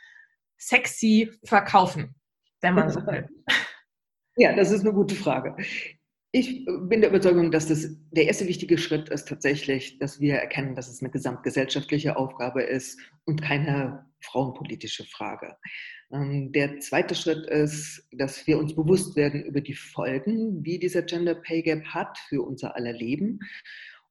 sexy 0.59 1.33
verkaufen, 1.45 2.15
wenn 2.61 2.75
man 2.75 2.91
so 2.91 3.05
will? 3.07 3.29
Ja, 4.37 4.53
das 4.53 4.73
ist 4.73 4.81
eine 4.81 4.93
gute 4.93 5.15
Frage. 5.15 5.55
Ich 6.33 6.65
bin 6.65 7.01
der 7.01 7.11
Überzeugung, 7.11 7.53
dass 7.53 7.69
das 7.69 7.87
der 8.11 8.27
erste 8.27 8.49
wichtige 8.49 8.79
Schritt 8.79 9.09
ist 9.09 9.29
tatsächlich, 9.29 10.01
dass 10.01 10.19
wir 10.19 10.35
erkennen, 10.35 10.75
dass 10.75 10.89
es 10.89 11.01
eine 11.01 11.13
gesamtgesellschaftliche 11.13 12.17
Aufgabe 12.17 12.65
ist 12.65 12.99
und 13.27 13.43
keine 13.43 14.07
frauenpolitische 14.21 15.05
Frage. 15.05 15.57
Ähm, 16.15 16.53
der 16.53 16.79
zweite 16.81 17.15
Schritt 17.15 17.47
ist, 17.47 18.07
dass 18.13 18.47
wir 18.47 18.59
uns 18.59 18.75
bewusst 18.75 19.17
werden 19.17 19.43
über 19.45 19.61
die 19.61 19.75
Folgen, 19.75 20.63
die 20.63 20.79
dieser 20.79 21.03
Gender 21.03 21.35
Pay 21.35 21.63
Gap 21.63 21.85
hat 21.87 22.17
für 22.29 22.43
unser 22.43 22.77
aller 22.77 22.93
Leben. 22.93 23.41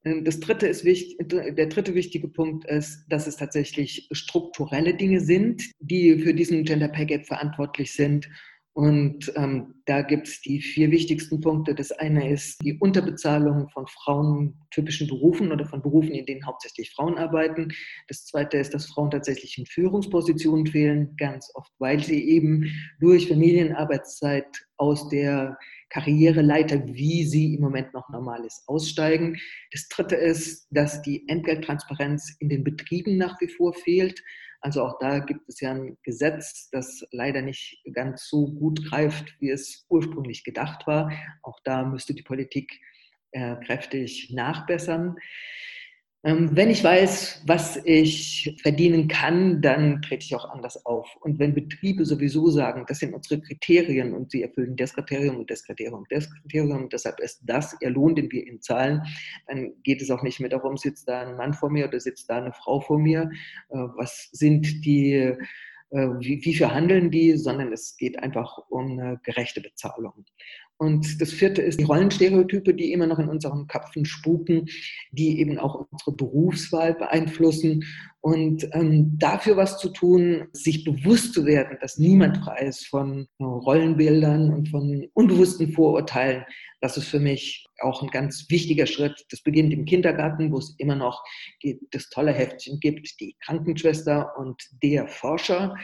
Ähm, 0.04 0.26
das 0.26 0.39
dritte 0.42 0.68
ist 0.68 0.84
wichtig, 0.84 1.18
der 1.22 1.68
dritte 1.68 1.96
wichtige 1.96 2.28
Punkt 2.28 2.66
ist, 2.66 3.06
dass 3.08 3.26
es 3.26 3.38
tatsächlich 3.38 4.10
strukturelle 4.12 4.94
Dinge 4.96 5.22
sind, 5.22 5.63
die 5.80 6.20
für 6.20 6.34
diesen 6.34 6.66
Gender 6.66 6.89
Pay 6.89 7.06
Gap 7.06 7.26
verantwortlich 7.26 7.94
sind 7.94 8.30
und 8.74 9.32
ähm, 9.36 9.76
da 9.86 10.02
gibt 10.02 10.28
es 10.28 10.42
die 10.42 10.60
vier 10.60 10.90
wichtigsten 10.90 11.40
Punkte. 11.42 11.76
Das 11.76 11.92
eine 11.92 12.32
ist 12.32 12.60
die 12.64 12.80
Unterbezahlung 12.80 13.70
von 13.70 13.86
frauentypischen 13.86 15.08
Berufen 15.08 15.52
oder 15.52 15.66
von 15.68 15.84
Berufen, 15.84 16.12
in 16.12 16.26
denen 16.26 16.46
hauptsächlich 16.46 16.92
Frauen 16.92 17.20
arbeiten. 17.20 17.72
Das 18.08 18.26
zweite 18.26 18.58
ist, 18.58 18.74
dass 18.74 18.88
Frauen 18.88 19.12
tatsächlich 19.12 19.60
in 19.60 19.68
Führungspositionen 19.68 20.66
fehlen, 20.66 21.16
ganz 21.18 21.52
oft, 21.54 21.72
weil 21.78 22.04
sie 22.04 22.28
eben 22.30 22.66
durch 23.00 23.28
Familienarbeitszeit 23.28 24.48
aus 24.78 25.08
der 25.10 25.56
Karriereleiter, 25.90 26.88
wie 26.88 27.26
sie 27.26 27.54
im 27.54 27.62
Moment 27.62 27.94
noch 27.94 28.10
normal 28.10 28.44
ist, 28.44 28.64
aussteigen. 28.66 29.38
Das 29.72 29.88
dritte 29.88 30.16
ist, 30.16 30.68
dass 30.72 31.04
die 31.04 31.28
Entgelttransparenz 31.28 32.38
in 32.40 32.50
den 32.50 32.64
Betrieben 32.64 33.18
nach 33.18 33.40
wie 33.40 33.50
vor 33.50 33.76
fehlt. 33.76 34.20
Also 34.63 34.82
auch 34.82 34.97
da 34.97 35.19
gibt 35.19 35.49
es 35.49 35.60
ja 35.60 35.71
ein 35.71 35.97
Gesetz, 36.04 36.69
das 36.71 37.06
leider 37.12 37.41
nicht 37.41 37.82
ganz 37.93 38.30
so 38.30 38.47
gut 38.47 38.89
greift, 38.89 39.36
wie 39.41 39.49
es 39.49 39.86
ursprünglich 39.89 40.45
gedacht 40.45 40.88
war. 40.88 41.12
Auch 41.41 41.60
da 41.65 41.84
müsste 41.84 42.13
die 42.13 42.23
Politik 42.23 42.80
äh, 43.32 43.58
kräftig 43.58 44.32
nachbessern. 44.34 45.17
Ähm, 46.26 46.52
wenn 46.54 46.70
ich 46.70 46.82
weiß, 46.82 47.44
was 47.46 47.78
ich 47.84 48.58
verdienen 48.62 49.10
kann, 49.10 49.62
dann 49.62 50.02
trete 50.02 50.24
ich 50.24 50.36
auch 50.36 50.50
anders 50.50 50.86
auf. 50.86 51.18
Und 51.20 51.38
wenn 51.38 51.54
Betriebe 51.54 52.06
sowieso 52.06 52.50
sagen, 52.50 52.86
das 52.88 53.00
sind 53.00 53.14
unsere 53.14 53.42
Kriterien 53.42 54.14
und 54.14 54.32
sie 54.32 54.42
erfüllen 54.42 54.78
das 54.78 54.94
Kriterium 54.94 55.38
und 55.38 55.52
das 55.52 55.66
Kriterium 55.66 56.00
und 56.00 56.12
das 56.12 56.32
Kriterium 56.32 56.88
deshalb 56.88 57.20
ist 57.20 57.42
das 57.44 57.76
ihr 57.82 57.90
Lohn, 57.90 58.16
den 58.16 58.32
wir 58.32 58.48
ihnen 58.48 58.62
zahlen, 58.62 59.02
dann 59.48 59.74
geht 59.84 60.02
es 60.02 60.12
auch 60.12 60.24
nicht 60.24 60.40
mehr 60.40 60.50
darum, 60.50 60.78
sitzt 60.78 61.10
da 61.10 61.28
ein 61.28 61.36
Mann 61.36 61.54
vor 61.54 61.70
mir 61.70 61.90
oder 61.90 62.00
sitzt 62.00 62.30
da 62.30 62.38
eine 62.38 62.54
Frau 62.54 62.80
vor 62.80 63.00
mir. 63.00 63.30
Äh, 63.70 63.76
was 63.98 64.30
sind 64.32 64.86
die 64.86 65.36
äh, 65.94 66.10
wie, 66.20 66.44
wie 66.44 66.56
verhandeln 66.56 67.12
die, 67.12 67.38
sondern 67.38 67.72
es 67.72 67.98
geht 67.98 68.18
einfach 68.18 68.58
um 68.70 68.98
eine 68.98 69.20
gerechte 69.24 69.62
Bezahlung. 69.62 70.26
Und 70.78 71.22
das 71.22 71.32
vierte 71.32 71.62
ist 71.62 71.80
die 71.80 71.86
Rollenstereotype, 71.86 72.74
die 72.74 72.92
immer 72.92 73.08
noch 73.08 73.20
in 73.20 73.30
unseren 73.30 73.68
Köpfen 73.68 74.06
spuken, 74.06 74.68
die 75.12 75.40
eben 75.40 75.58
auch 75.58 75.86
unsere 75.92 76.12
Berufswahl 76.12 76.94
beeinflussen. 76.96 77.86
Und 78.22 78.68
ähm, 78.74 79.18
dafür 79.18 79.58
was 79.58 79.78
zu 79.78 79.90
tun, 79.90 80.48
sich 80.52 80.84
bewusst 80.84 81.34
zu 81.34 81.46
werden, 81.46 81.78
dass 81.82 81.98
niemand 81.98 82.38
frei 82.38 82.66
ist 82.68 82.88
von 82.88 83.28
äh, 83.40 83.44
Rollenbildern 83.44 84.54
und 84.54 84.70
von 84.70 85.08
unbewussten 85.14 85.72
Vorurteilen, 85.72 86.44
das 86.84 86.98
ist 86.98 87.08
für 87.08 87.22
mich 87.22 87.66
auch 87.80 88.02
ein 88.02 88.10
ganz 88.10 88.48
wichtiger 88.50 88.86
Schritt. 88.86 89.26
Das 89.30 89.42
beginnt 89.42 89.72
im 89.72 89.86
Kindergarten, 89.86 90.52
wo 90.52 90.58
es 90.58 90.76
immer 90.80 90.96
noch 90.98 91.24
die, 91.64 91.80
das 91.92 92.10
tolle 92.10 92.34
Heftchen 92.34 92.82
gibt, 92.82 93.22
die 93.22 93.38
Krankenschwester 93.40 94.34
und 94.38 94.62
der 94.84 95.08
Forscher. 95.08 95.78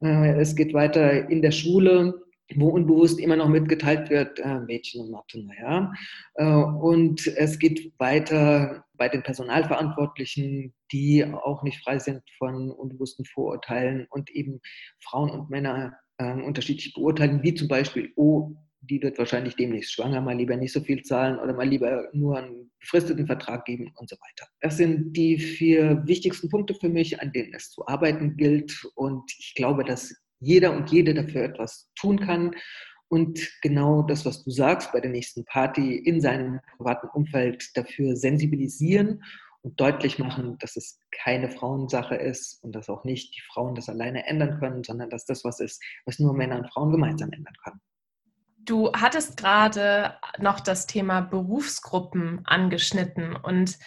Äh, 0.00 0.40
es 0.40 0.54
geht 0.54 0.74
weiter 0.74 1.28
in 1.28 1.42
der 1.42 1.50
Schule 1.50 2.22
wo 2.56 2.68
unbewusst 2.68 3.20
immer 3.20 3.36
noch 3.36 3.48
mitgeteilt 3.48 4.10
wird, 4.10 4.38
äh, 4.38 4.60
Mädchen 4.60 5.02
und 5.02 5.10
Mathe, 5.10 5.44
naja. 5.44 5.92
Äh, 6.34 6.46
und 6.46 7.26
es 7.26 7.58
geht 7.58 7.92
weiter 7.98 8.84
bei 8.94 9.08
den 9.08 9.22
Personalverantwortlichen, 9.22 10.74
die 10.92 11.24
auch 11.24 11.62
nicht 11.62 11.82
frei 11.82 11.98
sind 11.98 12.22
von 12.38 12.70
unbewussten 12.70 13.24
Vorurteilen 13.24 14.06
und 14.10 14.30
eben 14.30 14.60
Frauen 15.00 15.30
und 15.30 15.50
Männer 15.50 15.92
äh, 16.18 16.32
unterschiedlich 16.32 16.94
beurteilen, 16.94 17.42
wie 17.42 17.54
zum 17.54 17.68
Beispiel, 17.68 18.12
oh, 18.16 18.54
die 18.80 19.02
wird 19.02 19.18
wahrscheinlich 19.18 19.56
demnächst 19.56 19.92
schwanger, 19.92 20.20
mal 20.20 20.36
lieber 20.36 20.56
nicht 20.56 20.72
so 20.72 20.80
viel 20.80 21.02
zahlen 21.02 21.38
oder 21.38 21.52
mal 21.52 21.68
lieber 21.68 22.08
nur 22.12 22.38
einen 22.38 22.70
befristeten 22.80 23.26
Vertrag 23.26 23.64
geben 23.64 23.92
und 23.96 24.08
so 24.08 24.16
weiter. 24.16 24.48
Das 24.60 24.76
sind 24.76 25.12
die 25.14 25.38
vier 25.38 26.06
wichtigsten 26.06 26.48
Punkte 26.48 26.74
für 26.74 26.88
mich, 26.88 27.20
an 27.20 27.32
denen 27.32 27.52
es 27.54 27.70
zu 27.70 27.86
arbeiten 27.86 28.36
gilt. 28.36 28.88
Und 28.94 29.30
ich 29.38 29.54
glaube, 29.54 29.84
dass 29.84 30.14
jeder 30.40 30.72
und 30.72 30.90
jede 30.90 31.14
dafür 31.14 31.44
etwas 31.44 31.90
tun 31.98 32.20
kann. 32.20 32.54
Und 33.08 33.40
genau 33.62 34.02
das, 34.02 34.26
was 34.26 34.44
du 34.44 34.50
sagst, 34.50 34.92
bei 34.92 35.00
der 35.00 35.10
nächsten 35.10 35.44
Party 35.44 35.96
in 35.96 36.20
seinem 36.20 36.60
privaten 36.76 37.08
Umfeld 37.08 37.70
dafür 37.74 38.16
sensibilisieren 38.16 39.22
und 39.62 39.80
deutlich 39.80 40.18
machen, 40.18 40.56
dass 40.58 40.76
es 40.76 41.00
keine 41.10 41.50
Frauensache 41.50 42.14
ist 42.14 42.62
und 42.62 42.72
dass 42.72 42.88
auch 42.88 43.04
nicht 43.04 43.34
die 43.34 43.42
Frauen 43.52 43.74
das 43.74 43.88
alleine 43.88 44.26
ändern 44.26 44.58
können, 44.60 44.84
sondern 44.84 45.10
dass 45.10 45.24
das 45.24 45.44
was 45.44 45.60
ist, 45.60 45.82
was 46.04 46.18
nur 46.18 46.34
Männer 46.34 46.58
und 46.58 46.70
Frauen 46.72 46.92
gemeinsam 46.92 47.32
ändern 47.32 47.54
können. 47.64 47.80
Du 48.64 48.92
hattest 48.92 49.38
gerade 49.38 50.14
noch 50.38 50.60
das 50.60 50.86
Thema 50.86 51.22
Berufsgruppen 51.22 52.42
angeschnitten 52.44 53.34
und 53.34 53.78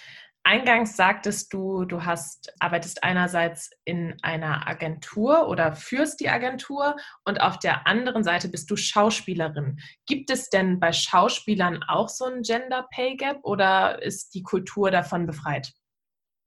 Eingangs 0.44 0.98
sagtest 0.98 1.54
du, 1.54 1.86
du 1.86 2.04
hast, 2.04 2.54
arbeitest 2.60 3.04
einerseits 3.04 3.70
in 3.86 4.16
einer 4.24 4.68
Agentur 4.68 5.48
oder 5.48 5.76
führst 5.76 6.20
die 6.20 6.30
Agentur 6.30 6.96
und 7.26 7.42
auf 7.42 7.60
der 7.60 7.86
anderen 7.86 8.24
Seite 8.24 8.50
bist 8.50 8.72
du 8.72 8.76
Schauspielerin. 8.76 9.80
Gibt 10.08 10.32
es 10.32 10.50
denn 10.50 10.80
bei 10.80 10.94
Schauspielern 10.94 11.84
auch 11.88 12.10
so 12.10 12.26
ein 12.26 12.42
Gender 12.42 12.88
Pay 12.94 13.18
Gap 13.18 13.40
oder 13.44 14.02
ist 14.02 14.34
die 14.34 14.42
Kultur 14.42 14.90
davon 14.90 15.28
befreit? 15.28 15.74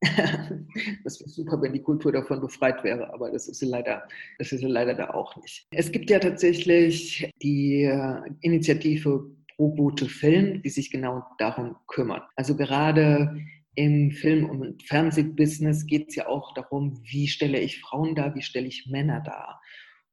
Das 1.03 1.19
wäre 1.19 1.29
super, 1.29 1.61
wenn 1.61 1.73
die 1.73 1.81
Kultur 1.81 2.11
davon 2.11 2.41
befreit 2.41 2.83
wäre, 2.83 3.13
aber 3.13 3.31
das 3.31 3.47
ist 3.47 3.59
sie 3.59 3.65
leider, 3.65 4.03
das 4.37 4.51
ist 4.51 4.59
sie 4.59 4.67
leider 4.67 4.93
da 4.93 5.11
auch 5.11 5.35
nicht. 5.37 5.67
Es 5.71 5.91
gibt 5.91 6.09
ja 6.09 6.19
tatsächlich 6.19 7.31
die 7.41 7.83
äh, 7.83 8.21
Initiative 8.41 9.31
Pro 9.55 9.71
Gute 9.73 10.07
Film, 10.07 10.61
die 10.61 10.69
sich 10.69 10.91
genau 10.91 11.23
darum 11.37 11.77
kümmert. 11.87 12.23
Also 12.35 12.57
gerade 12.57 13.39
im 13.75 14.11
Film- 14.11 14.49
und 14.49 14.83
Fernsehbusiness 14.83 15.85
geht 15.85 16.09
es 16.09 16.15
ja 16.15 16.27
auch 16.27 16.53
darum, 16.53 16.99
wie 17.03 17.27
stelle 17.27 17.59
ich 17.59 17.81
Frauen 17.81 18.15
dar, 18.15 18.35
wie 18.35 18.41
stelle 18.41 18.67
ich 18.67 18.87
Männer 18.87 19.21
dar. 19.21 19.61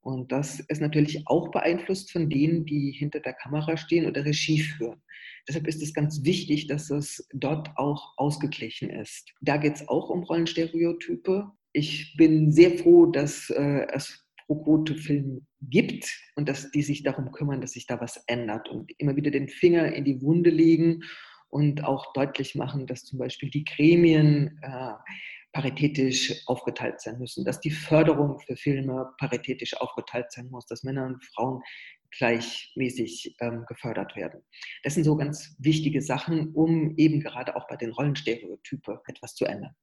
Und 0.01 0.33
das 0.33 0.59
ist 0.59 0.81
natürlich 0.81 1.23
auch 1.27 1.53
beeinflusst 1.53 2.11
von 2.11 2.29
denen, 2.29 2.65
die 2.65 2.91
hinter 2.91 3.21
der 3.21 3.35
Kamera 3.35 3.77
stehen 3.77 4.07
oder 4.07 4.25
Regie 4.25 4.61
führen. 4.61 5.01
Deshalb 5.47 5.69
ist 5.69 5.81
es 5.81 5.95
ganz 5.95 6.25
wichtig, 6.25 6.67
dass 6.67 6.91
es 6.91 7.27
dort 7.33 7.71
auch 7.77 8.15
ausgeglichen 8.17 8.91
ist. 8.91 9.33
Da 9.41 9.57
geht 9.57 9.77
es 9.77 9.89
auch 9.89 10.11
um 10.11 10.25
Rollenstereotype. 10.25 11.51
Ich 11.73 12.17
bin 12.17 12.51
sehr 12.51 12.79
froh, 12.79 13.07
dass 13.07 13.49
äh, 13.51 13.87
es 13.93 14.27
Pro-Quote-Film 14.47 15.47
gibt 15.63 16.05
und 16.35 16.49
dass 16.49 16.71
die 16.73 16.83
sich 16.83 17.03
darum 17.03 17.31
kümmern, 17.31 17.61
dass 17.61 17.73
sich 17.73 17.87
da 17.87 18.01
was 18.01 18.23
ändert 18.27 18.69
und 18.69 18.93
immer 18.99 19.17
wieder 19.17 19.31
den 19.31 19.49
Finger 19.49 19.93
in 19.93 20.05
die 20.05 20.21
Wunde 20.21 20.51
legen 20.51 21.05
und 21.53 21.85
auch 21.85 22.13
deutlich 22.15 22.55
machen, 22.55 22.87
dass 22.87 23.05
zum 23.05 23.19
Beispiel 23.19 23.51
die 23.51 23.65
Gremien 23.65 24.59
äh, 24.63 24.95
paritätisch 25.53 26.43
aufgeteilt 26.47 27.01
sein 27.03 27.19
müssen, 27.19 27.45
dass 27.45 27.61
die 27.61 27.71
Förderung 27.71 28.41
für 28.41 28.57
Filme 28.57 29.11
paritätisch 29.19 29.77
aufgeteilt 29.77 30.33
sein 30.33 30.49
muss, 30.51 30.65
dass 30.67 30.83
Männer 30.83 31.05
und 31.05 31.23
Frauen 31.23 31.61
gleichmäßig 32.17 33.37
ähm, 33.41 33.65
gefördert 33.69 34.17
werden. 34.17 34.43
Das 34.83 34.95
sind 34.95 35.05
so 35.05 35.15
ganz 35.15 35.55
wichtige 35.59 36.01
Sachen, 36.01 36.53
um 36.55 36.95
eben 36.97 37.21
gerade 37.21 37.55
auch 37.55 37.69
bei 37.69 37.77
den 37.77 37.93
Rollenstereotypen 37.93 38.99
etwas 39.07 39.35
zu 39.35 39.45
ändern 39.45 39.75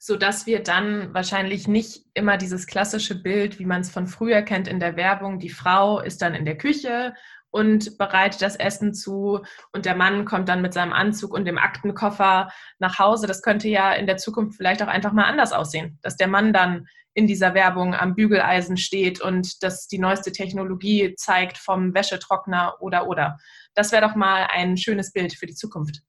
sodass 0.00 0.44
wir 0.44 0.62
dann 0.62 1.14
wahrscheinlich 1.14 1.66
nicht 1.66 2.04
immer 2.12 2.36
dieses 2.36 2.66
klassische 2.66 3.22
Bild, 3.22 3.58
wie 3.58 3.64
man 3.64 3.80
es 3.80 3.90
von 3.90 4.06
früher 4.06 4.42
kennt 4.42 4.68
in 4.68 4.78
der 4.78 4.96
Werbung, 4.96 5.38
die 5.38 5.48
Frau 5.48 5.98
ist 5.98 6.20
dann 6.20 6.34
in 6.34 6.44
der 6.44 6.58
Küche 6.58 7.14
und 7.54 7.98
bereitet 7.98 8.42
das 8.42 8.56
Essen 8.56 8.94
zu 8.94 9.40
und 9.72 9.86
der 9.86 9.94
Mann 9.94 10.24
kommt 10.24 10.48
dann 10.48 10.60
mit 10.60 10.74
seinem 10.74 10.92
Anzug 10.92 11.32
und 11.32 11.44
dem 11.44 11.56
Aktenkoffer 11.56 12.50
nach 12.80 12.98
Hause. 12.98 13.28
Das 13.28 13.42
könnte 13.42 13.68
ja 13.68 13.92
in 13.92 14.08
der 14.08 14.16
Zukunft 14.16 14.56
vielleicht 14.56 14.82
auch 14.82 14.88
einfach 14.88 15.12
mal 15.12 15.26
anders 15.26 15.52
aussehen, 15.52 15.96
dass 16.02 16.16
der 16.16 16.26
Mann 16.26 16.52
dann 16.52 16.88
in 17.14 17.28
dieser 17.28 17.54
Werbung 17.54 17.94
am 17.94 18.16
Bügeleisen 18.16 18.76
steht 18.76 19.20
und 19.20 19.62
das 19.62 19.86
die 19.86 20.00
neueste 20.00 20.32
Technologie 20.32 21.14
zeigt 21.14 21.56
vom 21.56 21.94
Wäschetrockner 21.94 22.74
oder 22.80 23.06
oder. 23.06 23.38
Das 23.74 23.92
wäre 23.92 24.04
doch 24.04 24.16
mal 24.16 24.48
ein 24.50 24.76
schönes 24.76 25.12
Bild 25.12 25.32
für 25.32 25.46
die 25.46 25.54
Zukunft. 25.54 26.02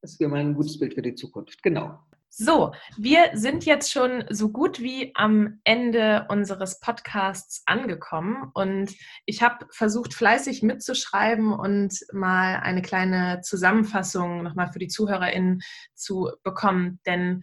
Das 0.00 0.20
wäre 0.20 0.30
mal 0.30 0.38
ein 0.38 0.54
gutes 0.54 0.78
Bild 0.78 0.94
für 0.94 1.02
die 1.02 1.16
Zukunft, 1.16 1.60
genau. 1.60 1.98
So, 2.30 2.72
wir 2.96 3.30
sind 3.32 3.64
jetzt 3.64 3.90
schon 3.90 4.24
so 4.28 4.50
gut 4.50 4.80
wie 4.80 5.12
am 5.14 5.60
Ende 5.64 6.26
unseres 6.28 6.78
Podcasts 6.78 7.62
angekommen 7.66 8.50
und 8.54 8.94
ich 9.24 9.42
habe 9.42 9.66
versucht, 9.70 10.14
fleißig 10.14 10.62
mitzuschreiben 10.62 11.52
und 11.52 11.98
mal 12.12 12.56
eine 12.56 12.82
kleine 12.82 13.40
Zusammenfassung 13.40 14.42
nochmal 14.42 14.70
für 14.70 14.78
die 14.78 14.88
ZuhörerInnen 14.88 15.62
zu 15.94 16.30
bekommen. 16.44 17.00
Denn 17.06 17.42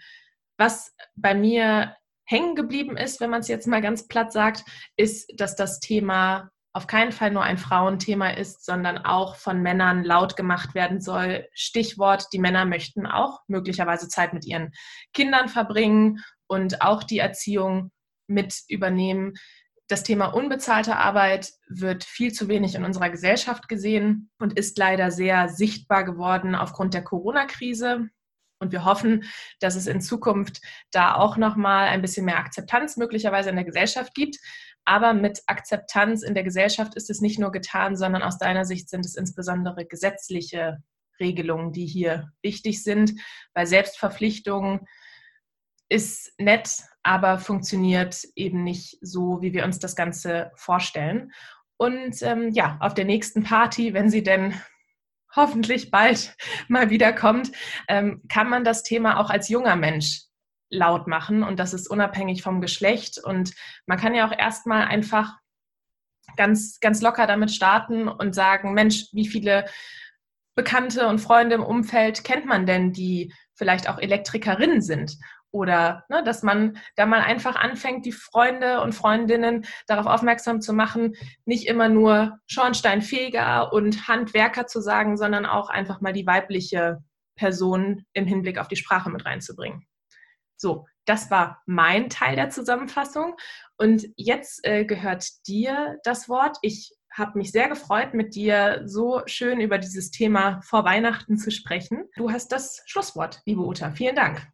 was 0.57 0.95
bei 1.15 1.33
mir 1.33 1.95
hängen 2.23 2.55
geblieben 2.55 2.95
ist, 2.95 3.19
wenn 3.19 3.31
man 3.31 3.41
es 3.41 3.47
jetzt 3.47 3.67
mal 3.67 3.81
ganz 3.81 4.07
platt 4.07 4.31
sagt, 4.31 4.63
ist, 4.97 5.31
dass 5.37 5.55
das 5.55 5.79
Thema 5.79 6.51
auf 6.75 6.87
keinen 6.87 7.13
Fall 7.13 7.31
nur 7.31 7.43
ein 7.43 7.57
Frauenthema 7.57 8.31
ist, 8.31 8.65
sondern 8.65 8.97
auch 8.97 9.37
von 9.37 9.61
Männern 9.61 10.03
laut 10.03 10.35
gemacht 10.35 10.75
werden 10.75 10.99
soll. 10.99 11.47
Stichwort, 11.53 12.27
die 12.33 12.37
Männer 12.37 12.65
möchten 12.65 13.05
auch 13.05 13.39
möglicherweise 13.47 14.09
Zeit 14.09 14.33
mit 14.33 14.45
ihren 14.45 14.73
Kindern 15.13 15.47
verbringen 15.47 16.21
und 16.47 16.81
auch 16.81 17.03
die 17.03 17.19
Erziehung 17.19 17.91
mit 18.27 18.59
übernehmen. 18.67 19.35
Das 19.87 20.03
Thema 20.03 20.25
unbezahlte 20.25 20.97
Arbeit 20.97 21.49
wird 21.69 22.03
viel 22.03 22.33
zu 22.33 22.49
wenig 22.49 22.75
in 22.75 22.83
unserer 22.83 23.09
Gesellschaft 23.09 23.69
gesehen 23.69 24.29
und 24.37 24.59
ist 24.59 24.77
leider 24.77 25.11
sehr 25.11 25.47
sichtbar 25.47 26.03
geworden 26.03 26.55
aufgrund 26.55 26.93
der 26.93 27.05
Corona-Krise. 27.05 28.09
Und 28.65 28.71
wir 28.71 28.83
hoffen, 28.83 29.23
dass 29.59 29.75
es 29.75 29.85
in 29.85 30.01
Zukunft 30.01 30.59
da 30.91 31.13
auch 31.15 31.37
noch 31.37 31.55
mal 31.55 31.87
ein 31.87 32.01
bisschen 32.01 32.25
mehr 32.25 32.39
Akzeptanz 32.39 32.97
möglicherweise 32.97 33.51
in 33.51 33.55
der 33.55 33.65
Gesellschaft 33.65 34.15
gibt. 34.15 34.37
Aber 34.85 35.13
mit 35.13 35.43
Akzeptanz 35.45 36.23
in 36.23 36.33
der 36.33 36.43
Gesellschaft 36.43 36.95
ist 36.95 37.11
es 37.11 37.21
nicht 37.21 37.37
nur 37.37 37.51
getan, 37.51 37.95
sondern 37.95 38.23
aus 38.23 38.39
deiner 38.39 38.65
Sicht 38.65 38.89
sind 38.89 39.05
es 39.05 39.15
insbesondere 39.15 39.85
gesetzliche 39.85 40.77
Regelungen, 41.19 41.71
die 41.71 41.85
hier 41.85 42.31
wichtig 42.41 42.81
sind, 42.81 43.13
weil 43.53 43.67
Selbstverpflichtung 43.67 44.87
ist 45.89 46.33
nett, 46.39 46.83
aber 47.03 47.37
funktioniert 47.37 48.23
eben 48.35 48.63
nicht 48.63 48.97
so, 49.01 49.41
wie 49.41 49.53
wir 49.53 49.63
uns 49.63 49.77
das 49.77 49.95
Ganze 49.95 50.51
vorstellen. 50.55 51.31
Und 51.77 52.21
ähm, 52.23 52.49
ja, 52.51 52.77
auf 52.79 52.95
der 52.95 53.05
nächsten 53.05 53.43
Party, 53.43 53.93
wenn 53.93 54.09
sie 54.09 54.23
denn 54.23 54.55
hoffentlich 55.35 55.91
bald 55.91 56.35
mal 56.67 56.89
wieder 56.89 57.13
kommt, 57.13 57.51
ähm, 57.87 58.21
kann 58.29 58.49
man 58.49 58.63
das 58.63 58.83
Thema 58.83 59.19
auch 59.19 59.29
als 59.29 59.49
junger 59.49 59.75
Mensch 59.75 60.21
laut 60.69 61.07
machen 61.07 61.43
und 61.43 61.59
das 61.59 61.73
ist 61.73 61.87
unabhängig 61.87 62.41
vom 62.41 62.61
Geschlecht. 62.61 63.19
Und 63.23 63.53
man 63.85 63.97
kann 63.97 64.15
ja 64.15 64.27
auch 64.27 64.37
erstmal 64.37 64.85
einfach 64.85 65.33
ganz, 66.37 66.79
ganz 66.79 67.01
locker 67.01 67.27
damit 67.27 67.51
starten 67.51 68.07
und 68.07 68.33
sagen, 68.33 68.73
Mensch, 68.73 69.05
wie 69.13 69.27
viele 69.27 69.65
Bekannte 70.55 71.07
und 71.07 71.19
Freunde 71.19 71.55
im 71.55 71.63
Umfeld 71.63 72.23
kennt 72.23 72.45
man 72.45 72.65
denn, 72.65 72.93
die 72.93 73.33
vielleicht 73.53 73.89
auch 73.89 73.99
Elektrikerinnen 73.99 74.81
sind? 74.81 75.17
Oder 75.55 76.03
ne, 76.09 76.21
dass 76.21 76.43
man 76.43 76.77
da 76.97 77.05
mal 77.05 77.21
einfach 77.21 77.55
anfängt, 77.55 78.05
die 78.05 78.11
Freunde 78.11 78.81
und 78.81 78.91
Freundinnen 78.91 79.65
darauf 79.87 80.05
aufmerksam 80.05 80.59
zu 80.59 80.73
machen, 80.73 81.15
nicht 81.45 81.69
immer 81.69 81.87
nur 81.87 82.39
Schornsteinfeger 82.47 83.71
und 83.71 84.09
Handwerker 84.09 84.67
zu 84.67 84.81
sagen, 84.81 85.15
sondern 85.15 85.45
auch 85.45 85.69
einfach 85.69 86.01
mal 86.01 86.11
die 86.11 86.27
weibliche 86.27 87.01
Person 87.37 88.03
im 88.11 88.25
Hinblick 88.25 88.57
auf 88.57 88.67
die 88.67 88.75
Sprache 88.75 89.09
mit 89.09 89.25
reinzubringen. 89.25 89.87
So, 90.57 90.87
das 91.05 91.31
war 91.31 91.61
mein 91.65 92.09
Teil 92.09 92.35
der 92.35 92.49
Zusammenfassung. 92.49 93.37
Und 93.77 94.07
jetzt 94.17 94.59
äh, 94.65 94.83
gehört 94.83 95.25
dir 95.47 95.99
das 96.03 96.27
Wort. 96.27 96.57
Ich 96.63 96.91
habe 97.13 97.37
mich 97.37 97.53
sehr 97.53 97.69
gefreut, 97.69 98.13
mit 98.13 98.35
dir 98.35 98.81
so 98.85 99.21
schön 99.25 99.61
über 99.61 99.77
dieses 99.77 100.11
Thema 100.11 100.59
vor 100.63 100.83
Weihnachten 100.83 101.37
zu 101.37 101.49
sprechen. 101.49 102.09
Du 102.17 102.29
hast 102.29 102.51
das 102.51 102.83
Schlusswort, 102.87 103.41
liebe 103.45 103.61
Uta. 103.61 103.91
Vielen 103.91 104.17
Dank. 104.17 104.45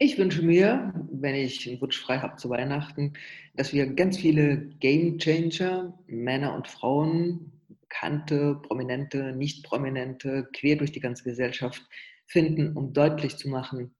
Ich 0.00 0.16
wünsche 0.16 0.42
mir, 0.42 0.94
wenn 1.10 1.34
ich 1.34 1.68
einen 1.68 1.80
Wunsch 1.80 1.98
frei 1.98 2.18
habe 2.18 2.36
zu 2.36 2.48
Weihnachten, 2.50 3.14
dass 3.56 3.72
wir 3.72 3.84
ganz 3.84 4.16
viele 4.16 4.68
Game 4.78 5.18
Changer, 5.18 5.92
Männer 6.06 6.54
und 6.54 6.68
Frauen, 6.68 7.50
bekannte, 7.80 8.60
prominente, 8.62 9.32
nicht 9.32 9.64
prominente, 9.64 10.48
quer 10.52 10.76
durch 10.76 10.92
die 10.92 11.00
ganze 11.00 11.24
Gesellschaft 11.24 11.84
finden, 12.26 12.76
um 12.76 12.92
deutlich 12.92 13.38
zu 13.38 13.48
machen, 13.48 13.92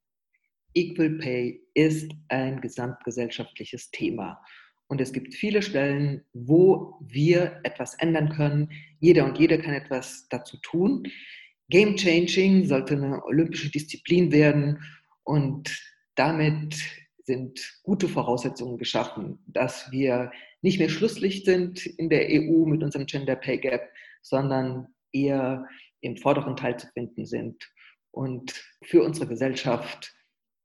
Equal 0.72 1.18
Pay 1.18 1.60
ist 1.74 2.12
ein 2.28 2.60
gesamtgesellschaftliches 2.60 3.90
Thema. 3.90 4.40
Und 4.86 5.00
es 5.00 5.12
gibt 5.12 5.34
viele 5.34 5.62
Stellen, 5.62 6.24
wo 6.32 6.96
wir 7.00 7.58
etwas 7.64 7.94
ändern 7.94 8.28
können. 8.28 8.70
Jeder 9.00 9.24
und 9.24 9.36
jede 9.36 9.58
kann 9.58 9.74
etwas 9.74 10.28
dazu 10.28 10.58
tun. 10.58 11.08
Game 11.70 11.96
Changing 11.96 12.66
sollte 12.66 12.94
eine 12.94 13.24
olympische 13.24 13.70
Disziplin 13.70 14.30
werden 14.30 14.78
und 15.28 15.78
damit 16.14 16.74
sind 17.24 17.78
gute 17.82 18.08
Voraussetzungen 18.08 18.78
geschaffen, 18.78 19.38
dass 19.46 19.92
wir 19.92 20.32
nicht 20.62 20.78
mehr 20.78 20.88
Schlusslicht 20.88 21.44
sind 21.44 21.84
in 21.84 22.08
der 22.08 22.28
EU 22.30 22.64
mit 22.64 22.82
unserem 22.82 23.04
Gender 23.04 23.36
Pay 23.36 23.58
Gap, 23.58 23.92
sondern 24.22 24.88
eher 25.12 25.66
im 26.00 26.16
vorderen 26.16 26.56
Teil 26.56 26.78
zu 26.78 26.86
finden 26.94 27.26
sind 27.26 27.70
und 28.10 28.54
für 28.82 29.02
unsere 29.02 29.26
Gesellschaft 29.26 30.14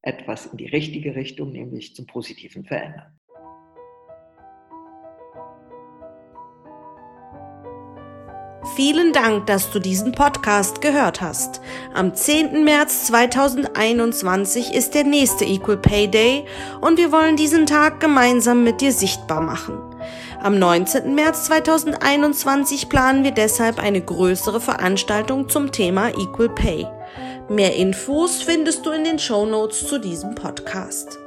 etwas 0.02 0.46
in 0.46 0.58
die 0.58 0.68
richtige 0.68 1.14
Richtung, 1.14 1.52
nämlich 1.52 1.94
zum 1.94 2.06
Positiven 2.06 2.64
verändern. 2.64 3.20
Vielen 8.76 9.14
Dank, 9.14 9.46
dass 9.46 9.70
du 9.70 9.78
diesen 9.78 10.14
Podcast 10.14 10.82
gehört 10.82 11.22
hast. 11.22 11.62
Am 11.94 12.16
10. 12.16 12.64
März 12.64 13.06
2021 13.06 14.74
ist 14.74 14.96
der 14.96 15.04
nächste 15.04 15.46
Equal 15.46 15.78
Pay 15.78 16.08
Day 16.08 16.46
und 16.82 16.98
wir 16.98 17.12
wollen 17.12 17.38
diesen 17.38 17.68
Tag 17.68 18.00
gemeinsam 18.00 18.64
mit 18.64 18.82
dir 18.82 18.92
sichtbar 18.92 19.42
machen. 19.42 19.78
Am 20.42 20.58
19. 20.58 21.14
März 21.14 21.46
2021 21.46 22.90
planen 22.90 23.24
wir 23.24 23.32
deshalb 23.32 23.78
eine 23.78 24.02
größere 24.02 24.60
Veranstaltung 24.60 25.50
zum 25.50 25.72
Thema 25.72 26.10
Equal 26.10 26.50
Pay. 26.50 26.88
Mehr 27.50 27.76
Infos 27.76 28.42
findest 28.42 28.88
du 28.88 28.90
in 28.90 29.04
den 29.04 29.20
Show 29.20 29.46
Notes 29.46 29.88
zu 29.88 30.00
diesem 30.00 30.34
Podcast. 30.34 31.20